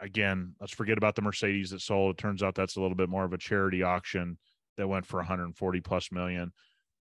Again, 0.00 0.54
let's 0.60 0.72
forget 0.72 0.98
about 0.98 1.16
the 1.16 1.22
Mercedes 1.22 1.70
that 1.70 1.80
sold. 1.80 2.12
It 2.14 2.18
turns 2.18 2.42
out 2.42 2.54
that's 2.54 2.76
a 2.76 2.80
little 2.80 2.96
bit 2.96 3.08
more 3.08 3.24
of 3.24 3.32
a 3.32 3.38
charity 3.38 3.82
auction 3.82 4.38
that 4.76 4.88
went 4.88 5.06
for 5.06 5.16
140 5.16 5.80
plus 5.80 6.12
million. 6.12 6.52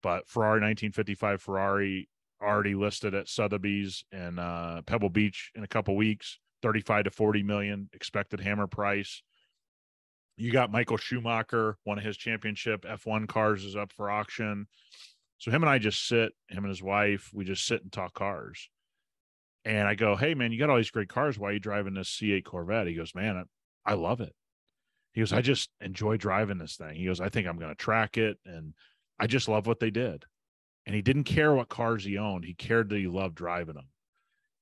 But 0.03 0.27
Ferrari 0.27 0.61
1955 0.61 1.41
Ferrari 1.41 2.09
already 2.41 2.75
listed 2.75 3.15
at 3.15 3.27
Sotheby's 3.27 4.03
and 4.11 4.39
uh, 4.39 4.81
Pebble 4.85 5.09
Beach 5.09 5.51
in 5.55 5.63
a 5.63 5.67
couple 5.67 5.95
weeks, 5.95 6.39
35 6.61 7.05
to 7.05 7.09
40 7.09 7.43
million 7.43 7.89
expected 7.93 8.39
hammer 8.39 8.67
price. 8.67 9.23
You 10.37 10.51
got 10.51 10.71
Michael 10.71 10.97
Schumacher, 10.97 11.77
one 11.85 11.97
of 11.97 12.03
his 12.03 12.17
championship 12.17 12.83
F1 12.83 13.27
cars 13.27 13.63
is 13.63 13.75
up 13.75 13.91
for 13.93 14.11
auction. 14.11 14.67
So 15.37 15.49
him 15.49 15.63
and 15.63 15.69
I 15.69 15.79
just 15.79 16.07
sit, 16.07 16.33
him 16.49 16.63
and 16.63 16.69
his 16.69 16.83
wife, 16.83 17.31
we 17.33 17.45
just 17.45 17.65
sit 17.65 17.81
and 17.81 17.91
talk 17.91 18.13
cars. 18.13 18.69
And 19.65 19.87
I 19.87 19.95
go, 19.95 20.15
Hey 20.15 20.35
man, 20.35 20.51
you 20.51 20.59
got 20.59 20.69
all 20.69 20.77
these 20.77 20.91
great 20.91 21.09
cars. 21.09 21.37
Why 21.37 21.49
are 21.49 21.53
you 21.53 21.59
driving 21.59 21.95
this 21.95 22.09
C8 22.09 22.45
Corvette? 22.45 22.87
He 22.87 22.93
goes, 22.93 23.13
Man, 23.15 23.35
I, 23.35 23.91
I 23.91 23.95
love 23.95 24.21
it. 24.21 24.33
He 25.13 25.21
goes, 25.21 25.33
I 25.33 25.41
just 25.41 25.69
enjoy 25.81 26.17
driving 26.17 26.57
this 26.57 26.75
thing. 26.75 26.95
He 26.95 27.05
goes, 27.05 27.21
I 27.21 27.29
think 27.29 27.47
I'm 27.47 27.57
going 27.57 27.71
to 27.71 27.75
track 27.75 28.17
it. 28.17 28.37
And 28.45 28.73
I 29.17 29.27
just 29.27 29.47
love 29.47 29.65
what 29.65 29.79
they 29.79 29.89
did. 29.89 30.25
And 30.85 30.93
he 30.93 31.01
didn't 31.01 31.23
care 31.23 31.53
what 31.53 31.69
cars 31.69 32.03
he 32.03 32.17
owned. 32.17 32.43
He 32.43 32.53
cared 32.53 32.89
that 32.89 32.97
he 32.97 33.07
loved 33.07 33.35
driving 33.35 33.75
them. 33.75 33.87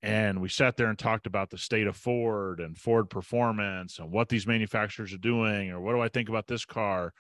And 0.04 0.42
we 0.42 0.50
sat 0.50 0.78
there 0.78 0.88
and 0.88 1.00
talked 1.00 1.26
about 1.26 1.50
the 1.50 1.58
state 1.58 1.88
of 1.88 1.96
Ford 1.96 2.60
and 2.60 2.78
Ford 2.78 3.10
performance 3.10 4.00
and 4.00 4.12
what 4.12 4.30
these 4.30 4.46
manufacturers 4.46 5.14
are 5.14 5.18
doing, 5.18 5.72
or 5.72 5.80
what 5.80 5.94
do 5.94 6.02
I 6.02 6.10
think 6.10 6.30
about 6.30 6.46
this 6.46 6.66
car? 6.66 7.14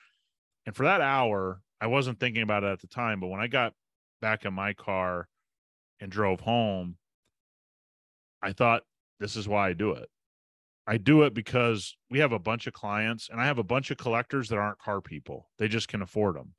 And 0.66 0.76
for 0.76 0.84
that 0.84 1.02
hour, 1.02 1.62
I 1.82 1.88
wasn't 1.88 2.20
thinking 2.20 2.44
about 2.44 2.64
it 2.64 2.72
at 2.72 2.82
the 2.82 2.88
time. 2.88 3.20
But 3.20 3.28
when 3.28 3.40
I 3.40 3.48
got 3.48 3.74
back 4.22 4.46
in 4.46 4.54
my 4.54 4.74
car 4.74 5.28
and 6.00 6.12
drove 6.12 6.42
home, 6.42 6.98
I 8.44 8.52
thought, 8.52 8.84
this 9.20 9.36
is 9.36 9.48
why 9.48 9.70
I 9.70 9.74
do 9.74 9.92
it. 9.92 10.10
I 10.86 10.98
do 10.98 11.24
it 11.24 11.34
because 11.34 11.96
we 12.12 12.20
have 12.20 12.34
a 12.34 12.40
bunch 12.40 12.68
of 12.68 12.74
clients 12.74 13.30
and 13.30 13.40
I 13.40 13.46
have 13.46 13.58
a 13.58 13.64
bunch 13.64 13.90
of 13.90 13.98
collectors 13.98 14.50
that 14.50 14.58
aren't 14.58 14.80
car 14.80 15.00
people. 15.00 15.50
They 15.58 15.70
just 15.70 15.88
can 15.88 16.02
afford 16.02 16.36
them. 16.36 16.54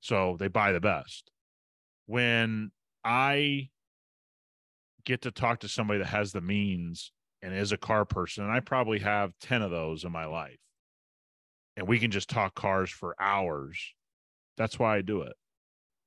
So 0.00 0.36
they 0.38 0.48
buy 0.48 0.72
the 0.72 0.80
best. 0.80 1.30
When 2.06 2.70
I 3.02 3.70
get 5.04 5.22
to 5.22 5.30
talk 5.30 5.60
to 5.60 5.68
somebody 5.68 6.00
that 6.00 6.08
has 6.08 6.32
the 6.32 6.42
means 6.42 7.12
and 7.40 7.54
is 7.54 7.72
a 7.72 7.78
car 7.78 8.04
person, 8.04 8.44
and 8.44 8.52
I 8.52 8.60
probably 8.60 8.98
have 8.98 9.32
10 9.40 9.62
of 9.62 9.70
those 9.70 10.04
in 10.04 10.12
my 10.12 10.26
life, 10.26 10.58
and 11.76 11.88
we 11.88 11.98
can 11.98 12.10
just 12.10 12.28
talk 12.28 12.54
cars 12.54 12.90
for 12.90 13.16
hours, 13.18 13.94
that's 14.58 14.78
why 14.78 14.96
I 14.96 15.00
do 15.00 15.22
it. 15.22 15.32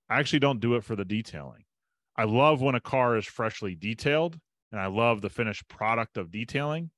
I 0.08 0.20
actually 0.20 0.40
don't 0.40 0.60
do 0.60 0.76
it 0.76 0.84
for 0.84 0.96
the 0.96 1.06
detailing. 1.06 1.64
I 2.16 2.26
love 2.26 2.62
when 2.62 2.76
a 2.76 2.80
car 2.80 3.18
is 3.18 3.26
freshly 3.26 3.74
detailed, 3.74 4.40
and 4.74 4.82
I 4.82 4.88
love 4.88 5.22
the 5.22 5.30
finished 5.30 5.70
product 5.70 6.18
of 6.18 6.32
detailing 6.32 6.92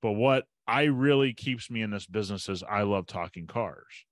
but 0.00 0.12
what 0.12 0.44
I 0.66 0.84
really 0.84 1.32
keeps 1.32 1.70
me 1.70 1.82
in 1.82 1.90
this 1.90 2.06
business 2.06 2.48
is 2.48 2.62
I 2.62 2.82
love 2.82 3.06
talking 3.06 3.46
cars. 3.46 4.04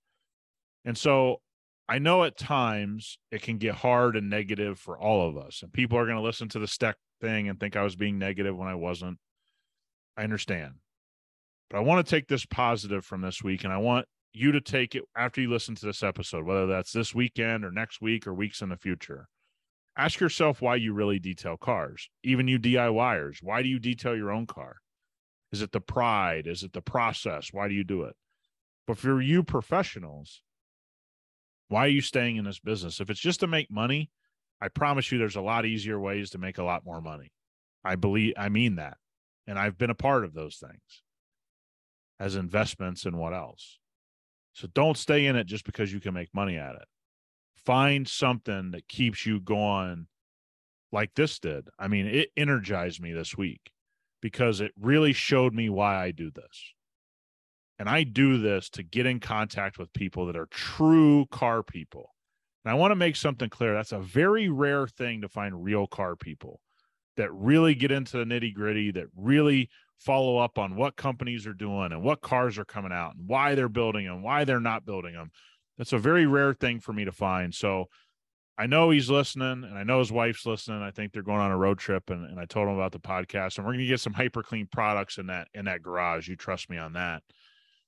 And 0.85 0.97
so 0.97 1.41
I 1.89 1.99
know 1.99 2.25
at 2.25 2.37
times 2.37 3.19
it 3.31 3.43
can 3.43 3.59
get 3.59 3.77
hard 3.77 4.17
and 4.17 4.29
negative 4.29 4.79
for 4.79 4.99
all 4.99 5.29
of 5.29 5.37
us. 5.37 5.63
And 5.63 5.73
people 5.73 5.99
are 5.99 6.05
going 6.07 6.17
to 6.17 6.23
listen 6.23 6.49
to 6.51 6.59
the 6.59 6.67
STEK 6.67 6.97
thing 7.21 7.49
and 7.49 7.59
think 7.61 7.77
I 7.77 7.83
was 7.83 7.97
being 7.97 8.19
negative 8.19 8.57
when 8.57 8.69
I 8.69 8.75
wasn't. 8.75 9.19
I 10.17 10.25
understand. 10.25 10.75
But 11.71 11.79
I 11.79 11.81
want 11.81 12.05
to 12.05 12.11
take 12.11 12.29
this 12.29 12.47
positive 12.47 13.05
from 13.05 13.21
this 13.21 13.43
week 13.43 13.65
and 13.65 13.73
I 13.73 13.79
want 13.79 14.07
you 14.33 14.53
to 14.53 14.61
take 14.61 14.95
it 14.95 15.03
after 15.17 15.41
you 15.41 15.51
listen 15.51 15.75
to 15.75 15.87
this 15.87 16.03
episode, 16.03 16.45
whether 16.45 16.67
that's 16.67 16.93
this 16.93 17.15
weekend 17.15 17.65
or 17.65 17.71
next 17.71 18.01
week 18.01 18.27
or 18.27 18.35
weeks 18.35 18.61
in 18.61 18.71
the 18.71 18.77
future. 18.77 19.29
Ask 19.97 20.21
yourself 20.21 20.61
why 20.61 20.77
you 20.77 20.93
really 20.93 21.19
detail 21.19 21.57
cars, 21.57 22.11
even 22.23 22.49
you 22.49 22.59
DIYers. 22.59 23.43
Why 23.43 23.63
do 23.63 23.69
you 23.69 23.79
detail 23.79 24.15
your 24.15 24.31
own 24.31 24.47
car? 24.47 24.77
Is 25.53 25.63
it 25.63 25.73
the 25.73 25.81
pride? 25.81 26.47
Is 26.47 26.63
it 26.63 26.73
the 26.73 26.83
process? 26.83 27.49
Why 27.53 27.69
do 27.69 27.75
you 27.75 27.85
do 27.85 28.03
it? 28.03 28.15
But 28.87 28.99
for 28.99 29.21
you 29.21 29.43
professionals, 29.43 30.43
why 31.69 31.87
are 31.87 31.91
you 31.91 32.03
staying 32.03 32.37
in 32.37 32.45
this 32.45 32.61
business? 32.61 33.01
If 33.01 33.11
it's 33.11 33.21
just 33.21 33.41
to 33.41 33.47
make 33.47 33.71
money, 33.71 34.11
I 34.61 34.69
promise 34.69 35.11
you 35.11 35.19
there's 35.19 35.37
a 35.37 35.41
lot 35.41 35.67
easier 35.67 35.99
ways 35.99 36.31
to 36.31 36.39
make 36.39 36.59
a 36.59 36.65
lot 36.65 36.85
more 36.85 37.01
money. 37.01 37.33
I 37.85 37.97
believe 37.97 38.35
I 38.37 38.49
mean 38.49 38.77
that. 38.77 38.99
And 39.47 39.59
I've 39.59 39.79
been 39.79 39.91
a 39.91 39.95
part 39.95 40.25
of 40.25 40.35
those 40.35 40.57
things 40.57 41.03
as 42.19 42.37
investments 42.37 43.05
and 43.05 43.17
what 43.17 43.33
else. 43.33 43.79
So 44.53 44.69
don't 44.75 44.97
stay 44.97 45.27
in 45.27 45.37
it 45.37 45.45
just 45.45 45.65
because 45.65 45.93
you 45.93 46.01
can 46.01 46.15
make 46.15 46.35
money 46.35 46.57
at 46.57 46.75
it. 46.75 46.87
Find 47.67 48.07
something 48.07 48.71
that 48.71 48.89
keeps 48.89 49.27
you 49.27 49.41
going 49.41 50.07
like 50.93 51.15
this 51.15 51.39
did. 51.39 51.69
I 51.79 51.89
mean, 51.89 52.07
it 52.07 52.31
energized 52.37 53.03
me 53.03 53.13
this 53.13 53.37
week 53.37 53.73
because 54.23 54.61
it 54.61 54.73
really 54.81 55.13
showed 55.13 55.53
me 55.53 55.69
why 55.69 56.03
I 56.03 56.13
do 56.13 56.31
this. 56.31 56.73
And 57.79 57.89
I 57.89 58.05
do 58.05 58.39
this 58.39 58.71
to 58.71 58.83
get 58.83 59.05
in 59.05 59.21
contact 59.21 59.79
with 59.79 59.93
people 59.93 60.27
that 60.27 60.37
are 60.37 60.47
true 60.47 61.27
car 61.31 61.63
people. 61.63 62.15
And 62.65 62.73
I 62.73 62.75
want 62.75 62.93
to 62.93 62.97
make 62.97 63.17
something 63.17 63.51
clear 63.51 63.75
that's 63.75 63.93
a 63.93 63.99
very 63.99 64.49
rare 64.49 64.87
thing 64.87 65.21
to 65.21 65.29
find 65.29 65.63
real 65.63 65.87
car 65.87 66.17
people 66.17 66.61
that 67.17 67.33
really 67.33 67.75
get 67.75 67.91
into 67.91 68.17
the 68.17 68.25
nitty 68.25 68.55
gritty, 68.55 68.91
that 68.93 69.07
really 69.17 69.69
follow 69.99 70.39
up 70.39 70.59
on 70.59 70.77
what 70.77 70.97
companies 70.97 71.47
are 71.47 71.55
doing 71.55 71.93
and 71.93 72.03
what 72.03 72.21
cars 72.21 72.59
are 72.59 72.65
coming 72.65 72.93
out 72.93 73.15
and 73.17 73.29
why 73.29 73.55
they're 73.55 73.69
building 73.69 74.07
them, 74.07 74.23
why 74.23 74.45
they're 74.45 74.61
not 74.61 74.85
building 74.87 75.15
them. 75.15 75.31
That's 75.79 75.93
a 75.93 75.99
very 75.99 76.27
rare 76.27 76.55
thing 76.55 76.81
for 76.81 76.93
me 76.93 77.05
to 77.05 77.13
find. 77.13 77.55
So 77.55 77.87
I 78.59 78.67
know 78.67 78.91
he's 78.91 79.11
listening 79.11 79.65
and 79.65 79.77
I 79.77 79.83
know 79.83 79.99
his 79.99 80.11
wife's 80.11 80.47
listening. 80.47 80.83
I 80.83 80.91
think 80.91 81.13
they're 81.13 81.23
going 81.23 81.41
on 81.41 81.51
a 81.51 81.57
road 81.57 81.79
trip 81.79 82.09
and, 82.09 82.25
and 82.25 82.41
I 82.41 82.47
told 82.47 82.69
him 82.69 82.75
about 82.75 82.93
the 82.93 82.99
podcast 82.99 83.59
and 83.59 83.67
we're 83.67 83.73
going 83.73 83.85
to 83.85 83.87
get 83.87 84.01
some 84.01 84.15
hyper 84.15 84.43
clean 84.43 84.67
products 84.71 85.19
in 85.19 85.27
that, 85.27 85.49
in 85.53 85.67
that 85.67 85.83
garage. 85.83 86.29
You 86.29 86.37
trust 86.37 86.71
me 86.71 86.79
on 86.79 86.95
that. 86.95 87.23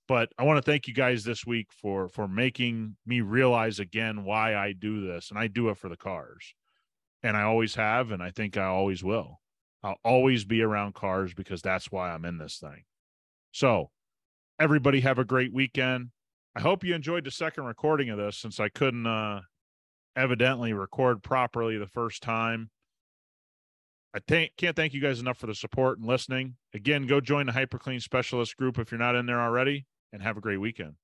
But 0.07 0.31
I 0.39 0.45
want 0.45 0.59
to 0.59 0.71
thank 0.71 0.87
you 0.87 0.95
guys 0.95 1.25
this 1.25 1.47
week 1.47 1.69
for, 1.71 2.09
for 2.09 2.29
making 2.29 2.97
me 3.07 3.21
realize 3.21 3.79
again 3.79 4.25
why 4.25 4.55
I 4.55 4.73
do 4.73 5.07
this. 5.07 5.31
And 5.31 5.39
I 5.39 5.47
do 5.47 5.71
it 5.71 5.79
for 5.79 5.89
the 5.89 5.97
cars 5.97 6.55
and 7.23 7.37
I 7.37 7.43
always 7.43 7.75
have. 7.77 8.11
And 8.11 8.23
I 8.23 8.31
think 8.31 8.57
I 8.57 8.65
always 8.65 9.03
will. 9.03 9.41
I'll 9.83 9.99
always 10.05 10.45
be 10.45 10.61
around 10.61 10.95
cars 10.95 11.33
because 11.33 11.63
that's 11.63 11.91
why 11.91 12.11
I'm 12.11 12.25
in 12.25 12.37
this 12.39 12.59
thing. 12.59 12.85
So 13.53 13.91
everybody 14.59 15.01
have 15.01 15.19
a 15.19 15.25
great 15.25 15.53
weekend. 15.53 16.11
I 16.59 16.61
hope 16.61 16.83
you 16.83 16.93
enjoyed 16.93 17.23
the 17.23 17.31
second 17.31 17.67
recording 17.67 18.11
of 18.11 18.19
this 18.19 18.37
since 18.37 18.59
I 18.59 18.69
couldn't, 18.69 19.07
uh, 19.07 19.43
evidently 20.17 20.73
record 20.73 21.23
properly 21.23 21.79
the 21.79 21.87
first 21.87 22.21
time. 22.21 22.71
I 24.13 24.19
th- 24.19 24.55
can't 24.57 24.75
thank 24.75 24.93
you 24.93 25.01
guys 25.01 25.21
enough 25.21 25.39
for 25.39 25.47
the 25.47 25.55
support 25.55 26.01
and 26.01 26.09
listening. 26.09 26.57
Again, 26.75 27.07
go 27.07 27.21
join 27.21 27.47
the 27.47 27.53
Hyperclean 27.53 28.03
Specialist 28.03 28.57
group 28.57 28.77
if 28.77 28.91
you're 28.91 28.99
not 28.99 29.15
in 29.15 29.27
there 29.27 29.41
already, 29.41 29.87
and 30.13 30.21
have 30.21 30.37
a 30.37 30.41
great 30.41 30.57
weekend. 30.57 30.97